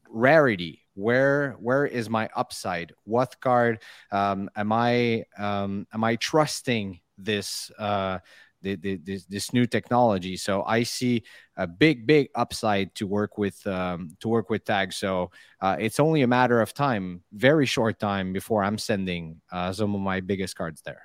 [0.09, 2.91] rarity where where is my upside?
[3.06, 3.80] What card
[4.12, 8.20] um, am i um, am i trusting this uh,
[8.62, 10.36] the, the, this, this new technology?
[10.36, 11.24] So i see
[11.56, 14.97] a big big upside to work with um, to work with tags.
[14.97, 15.32] So
[15.62, 19.95] uh, it's only a matter of time very short time before i'm sending uh, some
[19.95, 21.04] of my biggest cards there.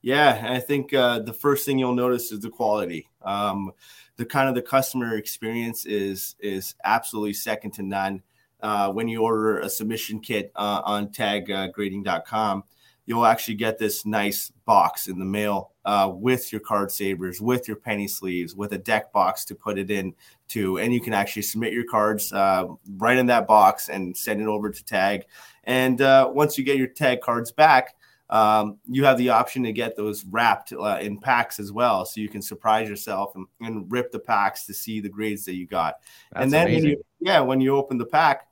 [0.00, 3.08] Yeah i think uh, the first thing you'll notice is the quality.
[3.22, 3.72] Um,
[4.16, 8.22] the kind of the customer experience is is absolutely second to none
[8.64, 12.62] uh, when you order a submission kit uh, on taggrading.com, uh,
[13.04, 17.68] you'll actually get this nice box in the mail uh, with your card savers, with
[17.68, 20.14] your penny sleeves, with a deck box to put it in
[20.48, 22.64] to, and you can actually submit your cards uh,
[22.96, 25.26] right in that box and send it over to Tag.
[25.64, 27.96] And uh, once you get your Tag cards back,
[28.30, 32.22] um, you have the option to get those wrapped uh, in packs as well, so
[32.22, 35.66] you can surprise yourself and, and, rip the packs to see the grades that you
[35.66, 35.96] got.
[36.32, 38.48] That's and then, when you, yeah, when you open the pack,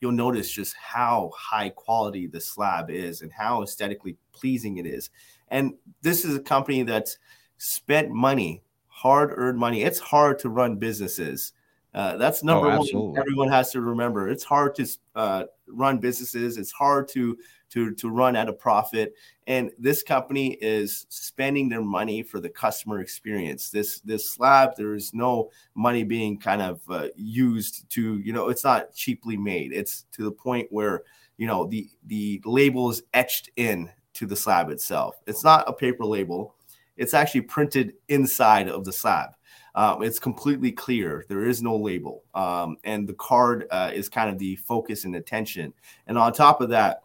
[0.00, 5.10] you'll notice just how high quality the slab is and how aesthetically pleasing it is.
[5.48, 7.18] And this is a company that's
[7.56, 9.82] spent money, hard earned money.
[9.82, 11.52] It's hard to run businesses.
[11.94, 13.18] Uh, that's oh, number oh, one.
[13.18, 14.28] Everyone has to remember.
[14.28, 16.58] It's hard to uh, run businesses.
[16.58, 17.38] It's hard to
[17.70, 19.14] to to run at a profit.
[19.46, 23.70] And this company is spending their money for the customer experience.
[23.70, 28.48] This this slab, there is no money being kind of uh, used to you know.
[28.48, 29.72] It's not cheaply made.
[29.72, 31.02] It's to the point where
[31.36, 35.16] you know the the label is etched in to the slab itself.
[35.26, 36.54] It's not a paper label.
[36.96, 39.30] It's actually printed inside of the slab.
[39.74, 41.26] Um, it's completely clear.
[41.28, 42.24] There is no label.
[42.34, 45.74] Um, and the card uh, is kind of the focus and attention.
[46.06, 47.02] And on top of that,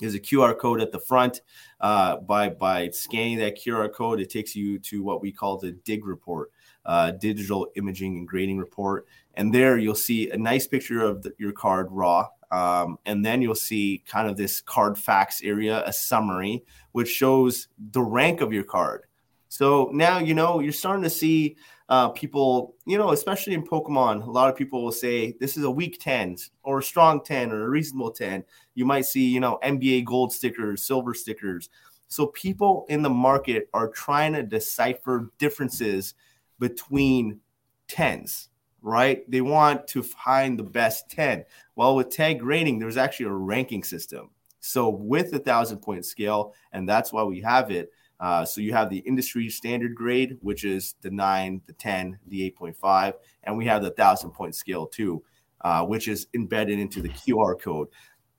[0.00, 1.40] there's a QR code at the front.
[1.80, 5.72] Uh, by by scanning that QR code, it takes you to what we call the
[5.72, 6.50] DIG report,
[6.84, 9.06] uh, digital imaging and grading report.
[9.34, 12.28] And there you'll see a nice picture of the, your card raw.
[12.50, 17.68] Um, and then you'll see kind of this card facts area, a summary, which shows
[17.78, 19.04] the rank of your card.
[19.50, 21.56] So now you know you're starting to see
[21.88, 25.64] uh, people, you know, especially in Pokemon, a lot of people will say this is
[25.64, 28.44] a weak 10 or a strong 10 or a reasonable 10.
[28.76, 31.68] You might see, you know, NBA gold stickers, silver stickers.
[32.06, 36.14] So people in the market are trying to decipher differences
[36.60, 37.40] between
[37.88, 38.48] 10s,
[38.82, 39.28] right?
[39.28, 41.44] They want to find the best 10.
[41.74, 44.30] Well, with tag grading, there's actually a ranking system.
[44.60, 47.90] So with the thousand point scale, and that's why we have it,
[48.20, 52.54] uh, so you have the industry standard grade, which is the nine, the 10, the
[52.60, 53.14] 8.5,
[53.44, 55.22] and we have the thousand point scale too,
[55.62, 57.88] uh, which is embedded into the QR code.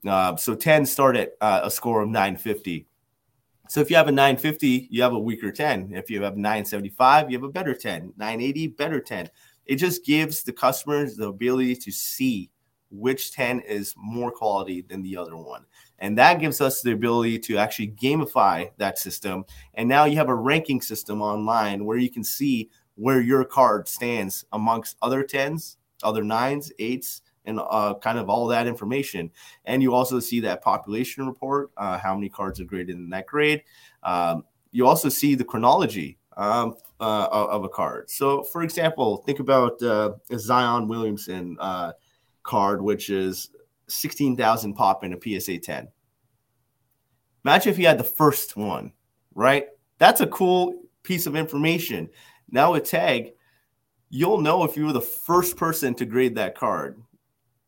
[0.07, 2.87] Uh, so 10 start at uh, a score of 950.
[3.69, 5.93] So if you have a 950, you have a weaker 10.
[5.93, 8.13] If you have 975, you have a better 10.
[8.17, 9.29] 980, better 10.
[9.65, 12.51] It just gives the customers the ability to see
[12.91, 15.65] which 10 is more quality than the other one.
[16.01, 19.45] And that gives us the ability to actually gamify that system.
[19.75, 23.87] And now you have a ranking system online where you can see where your card
[23.87, 29.29] stands amongst other 10s, other nines, eights, and uh, kind of all that information.
[29.65, 33.27] And you also see that population report, uh, how many cards are graded in that
[33.27, 33.63] grade.
[34.03, 38.09] Um, you also see the chronology um, uh, of a card.
[38.09, 41.93] So, for example, think about uh, Zion Williamson uh,
[42.43, 43.49] card, which is
[43.91, 45.87] 16,000 pop in a PSA 10.
[47.43, 48.93] Imagine if you had the first one,
[49.33, 49.67] right?
[49.97, 52.09] That's a cool piece of information.
[52.49, 53.33] Now with tag,
[54.09, 57.01] you'll know if you were the first person to grade that card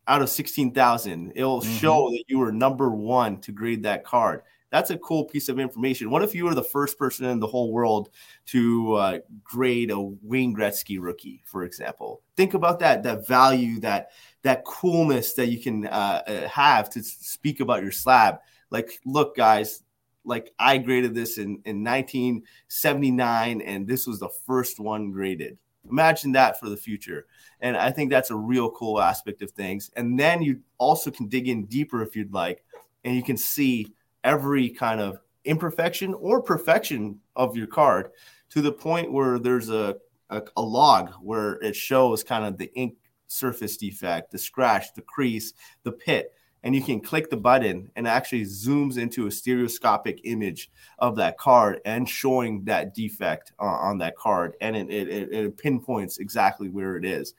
[0.08, 1.34] out of 16,000.
[1.36, 1.78] It'll mm-hmm.
[1.78, 4.42] show that you were number one to grade that card.
[4.72, 6.10] that's a cool piece of information.
[6.10, 8.10] What if you were the first person in the whole world
[8.48, 12.22] to uh, grade a Wayne Gretzky rookie, for example?
[12.36, 14.10] Think about that that value, that
[14.44, 18.40] that coolness that you can uh, uh have to speak about your slab.
[18.70, 19.84] Like, look, guys,
[20.26, 25.58] like I graded this in, in 1979, and this was the first one graded.
[25.90, 27.26] Imagine that for the future.
[27.60, 29.92] And I think that's a real cool aspect of things.
[29.96, 32.64] And then you also can dig in deeper if you'd like,
[33.04, 38.12] and you can see every kind of imperfection or perfection of your card
[38.52, 39.98] to the point where there's a,
[40.30, 42.96] a, a log where it shows kind of the ink
[43.34, 45.54] surface defect, the scratch, the crease,
[45.84, 50.72] the pit and you can click the button and actually zooms into a stereoscopic image
[51.00, 55.58] of that card and showing that defect uh, on that card and it, it, it,
[55.58, 57.34] pinpoints exactly where it is.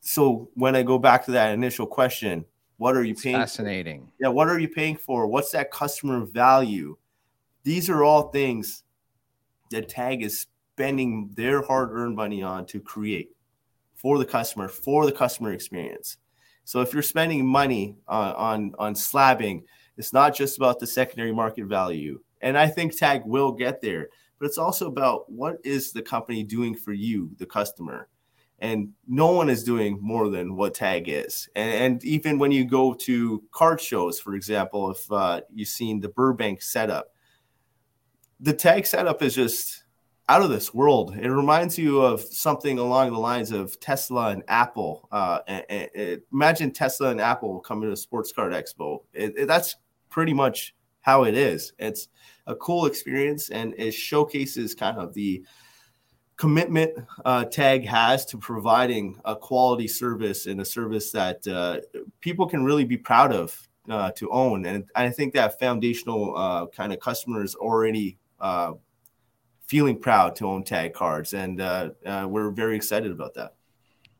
[0.00, 2.44] So when i go back to that initial question
[2.76, 4.06] what are you it's paying fascinating.
[4.06, 4.12] For?
[4.20, 5.26] yeah what are you paying for?
[5.26, 6.96] What's that customer value?
[7.64, 8.84] These are all things
[9.70, 13.30] that tag is spending their hard-earned money on to create
[13.98, 16.16] for the customer for the customer experience
[16.68, 19.62] so if you're spending money on, on, on slabbing,
[19.96, 22.20] it's not just about the secondary market value.
[22.42, 26.42] And I think Tag will get there, but it's also about what is the company
[26.42, 28.08] doing for you, the customer.
[28.58, 31.48] And no one is doing more than what Tag is.
[31.56, 36.00] And, and even when you go to card shows, for example, if uh, you've seen
[36.00, 37.14] the Burbank setup,
[38.40, 39.84] the Tag setup is just
[40.28, 41.16] out of this world.
[41.16, 45.08] It reminds you of something along the lines of Tesla and Apple.
[45.10, 45.64] Uh, and,
[45.94, 49.04] and, imagine Tesla and Apple coming to a sports card expo.
[49.14, 49.76] It, that's
[50.10, 51.72] pretty much how it is.
[51.78, 52.08] It's
[52.46, 55.44] a cool experience and it showcases kind of the
[56.36, 56.92] commitment
[57.24, 61.80] uh, tag has to providing a quality service and a service that uh,
[62.20, 64.66] people can really be proud of uh, to own.
[64.66, 68.74] And I think that foundational uh, kind of customers already uh,
[69.68, 73.54] feeling proud to own tag cards, and uh, uh, we're very excited about that.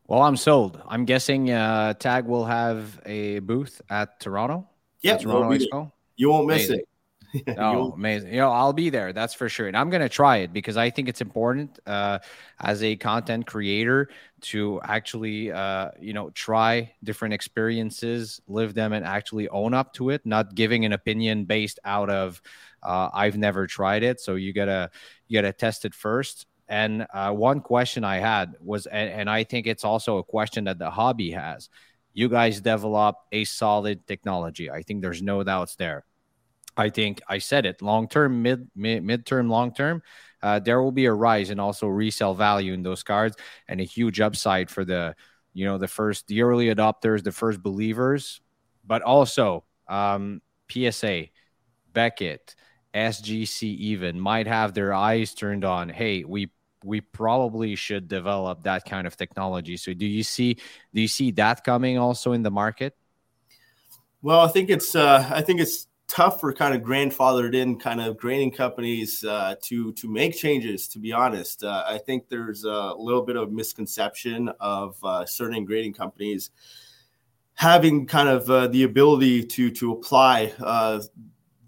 [0.07, 0.81] Well, I'm sold.
[0.87, 4.67] I'm guessing uh, Tag will have a booth at Toronto.
[5.01, 5.91] Yeah, Toronto Expo.
[6.15, 6.79] You won't miss Amazing.
[6.79, 6.88] it.
[7.57, 8.33] oh, amazing!
[8.33, 9.13] You know, I'll be there.
[9.13, 12.19] That's for sure, and I'm gonna try it because I think it's important uh,
[12.59, 14.09] as a content creator
[14.41, 20.09] to actually, uh, you know, try different experiences, live them, and actually own up to
[20.09, 20.25] it.
[20.25, 22.41] Not giving an opinion based out of
[22.81, 24.89] uh, I've never tried it, so you gotta
[25.27, 26.45] you gotta test it first.
[26.67, 30.65] And uh, one question I had was, and, and I think it's also a question
[30.65, 31.69] that the hobby has.
[32.13, 34.69] You guys develop a solid technology.
[34.69, 36.05] I think there's no doubts there.
[36.77, 40.01] I think I said it long term, mid, mid midterm, long term.
[40.41, 43.35] Uh, there will be a rise and also resale value in those cards
[43.67, 45.15] and a huge upside for the
[45.53, 48.39] you know the first the early adopters the first believers
[48.85, 51.29] but also um, psa
[51.91, 52.55] beckett
[52.93, 55.89] SGC even might have their eyes turned on.
[55.89, 56.49] Hey, we
[56.83, 59.77] we probably should develop that kind of technology.
[59.77, 60.55] So do you see
[60.93, 62.95] do you see that coming also in the market?
[64.21, 68.01] Well, I think it's uh, I think it's tough for kind of grandfathered in kind
[68.01, 70.87] of grading companies uh, to to make changes.
[70.89, 75.63] To be honest, uh, I think there's a little bit of misconception of uh, certain
[75.63, 76.49] grading companies
[77.53, 81.01] having kind of uh, the ability to to apply uh,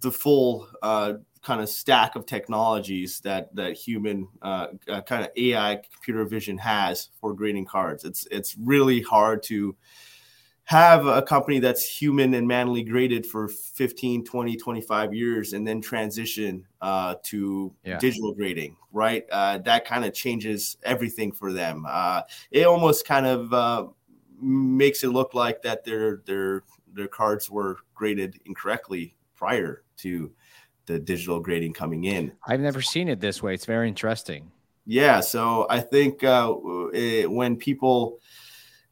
[0.02, 1.14] the full uh,
[1.44, 7.34] kind of stack of technologies that that human kind of AI computer vision has for
[7.34, 8.04] grading cards.
[8.04, 9.76] It's it's really hard to
[10.72, 15.82] have a company that's human and manually graded for 15 20 25 years and then
[15.82, 17.98] transition uh, to yeah.
[17.98, 23.26] digital grading right uh, that kind of changes everything for them uh, it almost kind
[23.26, 23.86] of uh,
[24.42, 26.64] makes it look like that their their
[26.94, 30.32] their cards were graded incorrectly prior to
[30.86, 32.32] the digital grading coming in.
[32.48, 33.54] I've never seen it this way.
[33.54, 34.52] It's very interesting.
[34.86, 36.54] Yeah, so I think uh,
[36.94, 38.20] it, when people,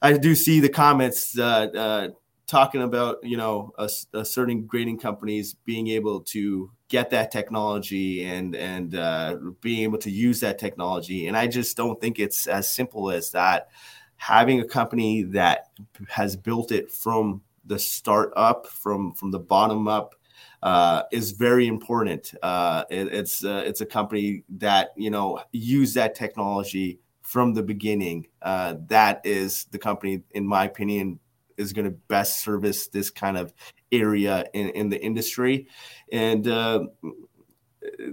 [0.02, 2.10] I do see the comments uh,
[2.50, 8.26] talking about you know a, a certain grading companies being able to get that technology
[8.26, 12.48] and and uh, being able to use that technology, and I just don't think it's
[12.48, 13.70] as simple as that.
[14.18, 15.70] Having a company that
[16.10, 20.16] has built it from the start up, from from the bottom up,
[20.64, 22.34] uh, is very important.
[22.42, 27.00] Uh, it, it's uh, it's a company that you know use that technology
[27.30, 28.26] from the beginning.
[28.42, 31.20] Uh, that is the company, in my opinion,
[31.58, 33.54] is going to best service this kind of
[33.92, 35.68] area in, in the industry,
[36.12, 36.86] and uh,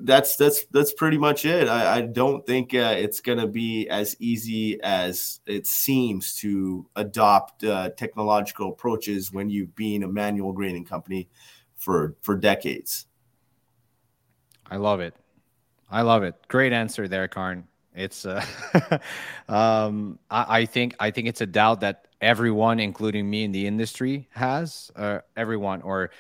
[0.03, 1.67] that's that's that's pretty much it.
[1.67, 6.87] I, I don't think uh, it's going to be as easy as it seems to
[6.95, 11.31] adopt uh, technological approaches when you've been a manual grading company
[11.75, 13.07] for for decades.
[14.71, 15.15] I love it.
[15.91, 16.35] I love it.
[16.49, 17.67] Great answer there, Karn.
[17.97, 18.45] It's uh,
[19.49, 23.67] um, I, I, think I think it's a doubt that everyone, including me in the
[23.67, 24.91] industry, has.
[24.95, 26.11] Uh, everyone, or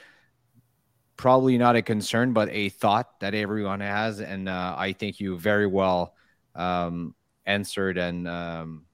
[1.18, 5.38] probably not a concern, but a thought that everyone has, and uh, I think you
[5.38, 6.14] very well
[6.54, 7.14] um,
[7.44, 8.86] answered and um,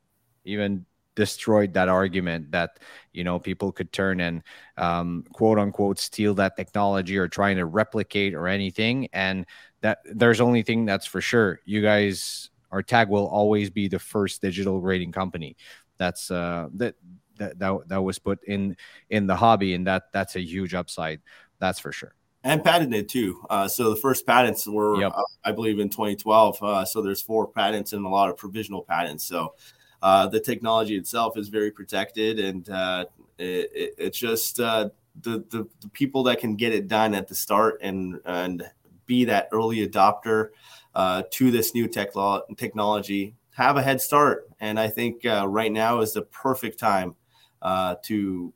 [0.44, 2.78] even destroyed that argument that
[3.12, 4.42] you know people could turn and
[4.76, 9.44] um, quote unquote steal that technology or trying to replicate or anything and
[9.82, 13.98] that there's only thing that's for sure you guys our tag will always be the
[13.98, 15.56] first digital grading company
[15.98, 16.96] that's uh that
[17.36, 18.76] that that, that was put in
[19.10, 21.20] in the hobby and that that's a huge upside
[21.58, 22.14] that's for sure
[22.44, 23.40] and patented too.
[23.48, 25.12] Uh, so the first patents were, yep.
[25.14, 26.62] uh, I believe, in 2012.
[26.62, 29.24] Uh, so there's four patents and a lot of provisional patents.
[29.24, 29.54] So
[30.02, 33.06] uh, the technology itself is very protected, and uh,
[33.38, 34.88] it, it, it's just uh,
[35.20, 38.64] the, the, the people that can get it done at the start and and
[39.06, 40.48] be that early adopter
[40.94, 42.10] to this new tech
[42.56, 44.48] technology have a head start.
[44.60, 47.14] And I think right now is the perfect time
[47.60, 48.52] uh, to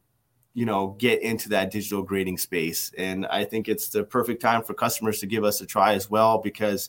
[0.56, 4.62] you know get into that digital grading space and i think it's the perfect time
[4.62, 6.88] for customers to give us a try as well because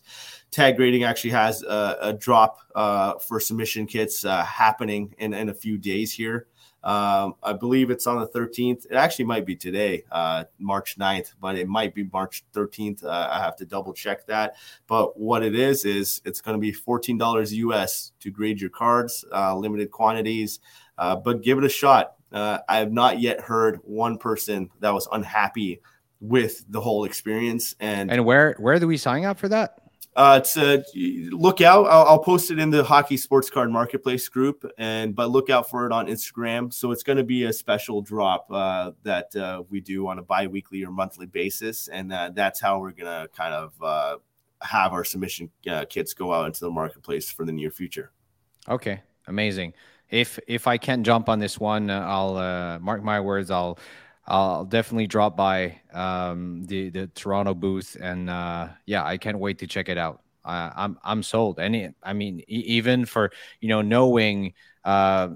[0.52, 5.50] tag grading actually has a, a drop uh, for submission kits uh, happening in, in
[5.50, 6.48] a few days here
[6.84, 11.34] um, i believe it's on the 13th it actually might be today uh, march 9th
[11.42, 14.56] but it might be march 13th uh, i have to double check that
[14.88, 19.26] but what it is is it's going to be $14 us to grade your cards
[19.34, 20.60] uh, limited quantities
[20.98, 24.94] uh, but give it a shot uh, I have not yet heard one person that
[24.94, 25.82] was unhappy
[26.20, 27.76] with the whole experience.
[27.80, 29.80] And and where where do we sign up for that?
[30.18, 30.84] Uh, a
[31.30, 31.86] look out.
[31.86, 35.70] I'll, I'll, post it in the hockey sports card marketplace group, and but look out
[35.70, 36.74] for it on Instagram.
[36.74, 40.24] So it's going to be a special drop uh, that uh, we do on a
[40.24, 44.18] biweekly or monthly basis, and uh, that's how we're going to kind of uh,
[44.64, 48.12] have our submission uh, kits go out into the marketplace for the near future.
[48.68, 49.76] Okay, amazing
[50.10, 53.52] if if I can't jump on this one, I'll mark my words.
[53.52, 53.78] I'll
[54.28, 59.60] I'll definitely drop by um, the the Toronto booth, and uh, yeah, I can't wait
[59.60, 60.22] to check it out.
[60.44, 61.60] Uh, I'm I'm sold.
[61.60, 64.54] Any, I mean, e- even for you know knowing
[64.84, 65.30] uh,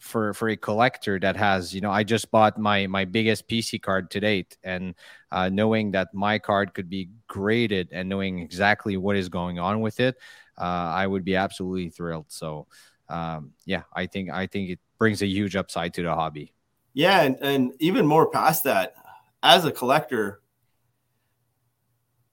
[0.00, 3.78] for for a collector that has you know I just bought my my biggest PC
[3.78, 4.94] card to date, and
[5.32, 9.80] uh, knowing that my card could be graded and knowing exactly what is going on
[9.82, 10.16] with it,
[10.58, 12.26] uh, I would be absolutely thrilled.
[12.30, 12.66] So
[13.08, 16.52] um, yeah, I think I think it brings a huge upside to the hobby.
[16.96, 18.94] Yeah, and, and even more past that,
[19.42, 20.40] as a collector,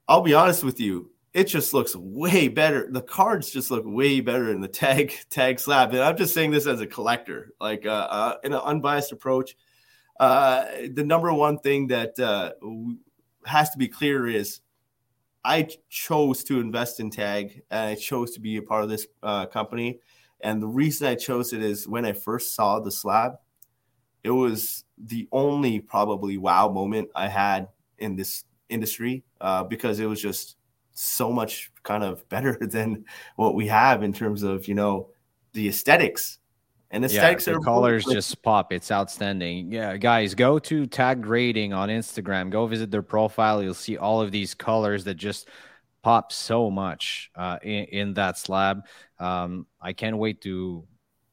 [0.08, 2.88] I'll be honest with you, it just looks way better.
[2.90, 5.92] The cards just look way better in the tag tag slab.
[5.92, 9.58] And I'm just saying this as a collector, like uh, uh, in an unbiased approach.
[10.18, 12.54] Uh, the number one thing that uh,
[13.46, 14.62] has to be clear is
[15.44, 19.08] I chose to invest in tag and I chose to be a part of this
[19.24, 20.00] uh, company
[20.44, 23.36] and the reason I chose it is when I first saw the slab,
[24.24, 27.68] it was the only probably wow moment I had
[27.98, 30.58] in this industry uh, because it was just
[30.94, 33.06] so much kind of better than
[33.36, 35.10] what we have in terms of you know
[35.54, 36.40] the aesthetics
[36.92, 41.22] and aesthetics yeah, the colors like- just pop it's outstanding yeah guys go to tag
[41.22, 45.48] grading on instagram go visit their profile you'll see all of these colors that just
[46.04, 48.86] pop so much uh, in, in, that slab.
[49.20, 50.86] Um, I can't wait to.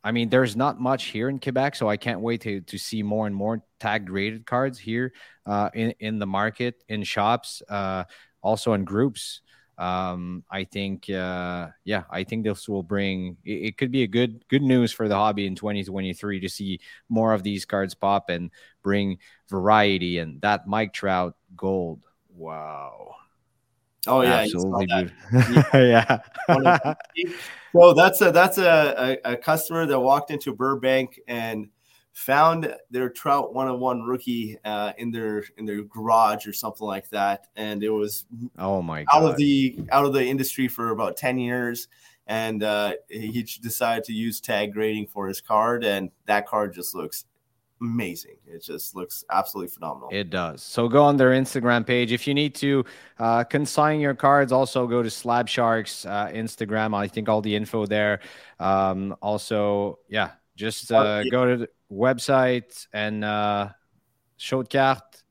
[0.03, 3.03] I mean, there's not much here in Quebec, so I can't wait to, to see
[3.03, 5.13] more and more tag graded cards here
[5.47, 8.05] uh, in in the market, in shops, uh,
[8.43, 9.43] also in groups.
[9.77, 13.39] Um, I think, uh, yeah, I think this will bring.
[13.45, 16.81] It, it, could be a good good news for the hobby in 2023 to see
[17.09, 18.51] more of these cards pop and
[18.83, 22.01] bring variety and that Mike Trout gold.
[22.35, 23.17] Wow.
[24.07, 25.11] Oh yeah, absolutely.
[25.75, 26.21] yeah.
[27.73, 31.69] so that's a that's a, a, a, customer that walked into Burbank and
[32.13, 36.87] found their Trout one on one rookie uh, in their in their garage or something
[36.87, 38.25] like that, and it was
[38.59, 39.23] oh my God.
[39.23, 41.89] out of the out of the industry for about ten years.
[42.27, 46.95] And uh, he decided to use tag grading for his card, and that card just
[46.95, 47.25] looks
[47.81, 48.37] amazing.
[48.47, 50.09] It just looks absolutely phenomenal.
[50.13, 50.63] It does.
[50.63, 52.13] So go on their Instagram page.
[52.13, 52.85] If you need to
[53.19, 56.95] uh, consign your cards, also go to Slab Sharks uh, Instagram.
[56.95, 58.21] I think all the info there.
[58.59, 63.71] Um, also, yeah, just uh, go to the website and uh,
[64.37, 64.69] Chaude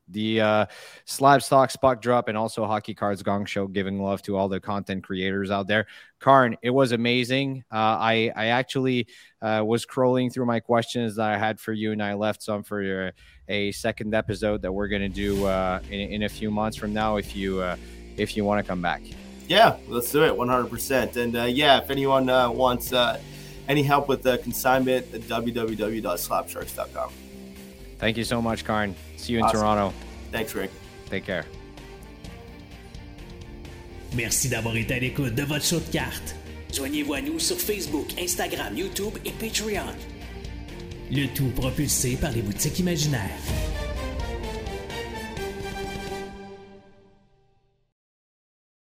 [0.09, 0.65] the uh,
[1.05, 5.51] Slabstox Drop, and also Hockey Cards Gong Show, giving love to all the content creators
[5.51, 5.87] out there.
[6.19, 7.63] Karn, it was amazing.
[7.71, 9.07] Uh, I I actually
[9.41, 12.63] uh, was scrolling through my questions that I had for you, and I left some
[12.63, 13.13] for
[13.47, 17.17] a second episode that we're gonna do uh, in, in, a few months from now.
[17.17, 17.77] If you uh,
[18.17, 19.01] if you want to come back.
[19.47, 21.15] Yeah, let's do it 100%.
[21.15, 23.19] And uh, yeah, if anyone uh, wants uh,
[23.67, 27.28] any help with the consignment, www.slabsharks.com.
[27.99, 28.95] Thank you so much, Karn.
[29.17, 29.59] See you in Awesome.
[29.59, 29.93] Toronto.
[30.31, 30.71] Thanks, Rick.
[31.09, 31.45] Take care.
[34.15, 36.35] Merci d'avoir été à l'écoute de votre show de cartes.
[36.73, 39.93] Joignez-vous à nous sur Facebook, Instagram, YouTube et Patreon.
[41.11, 43.29] Le tout propulsé par les boutiques imaginaires.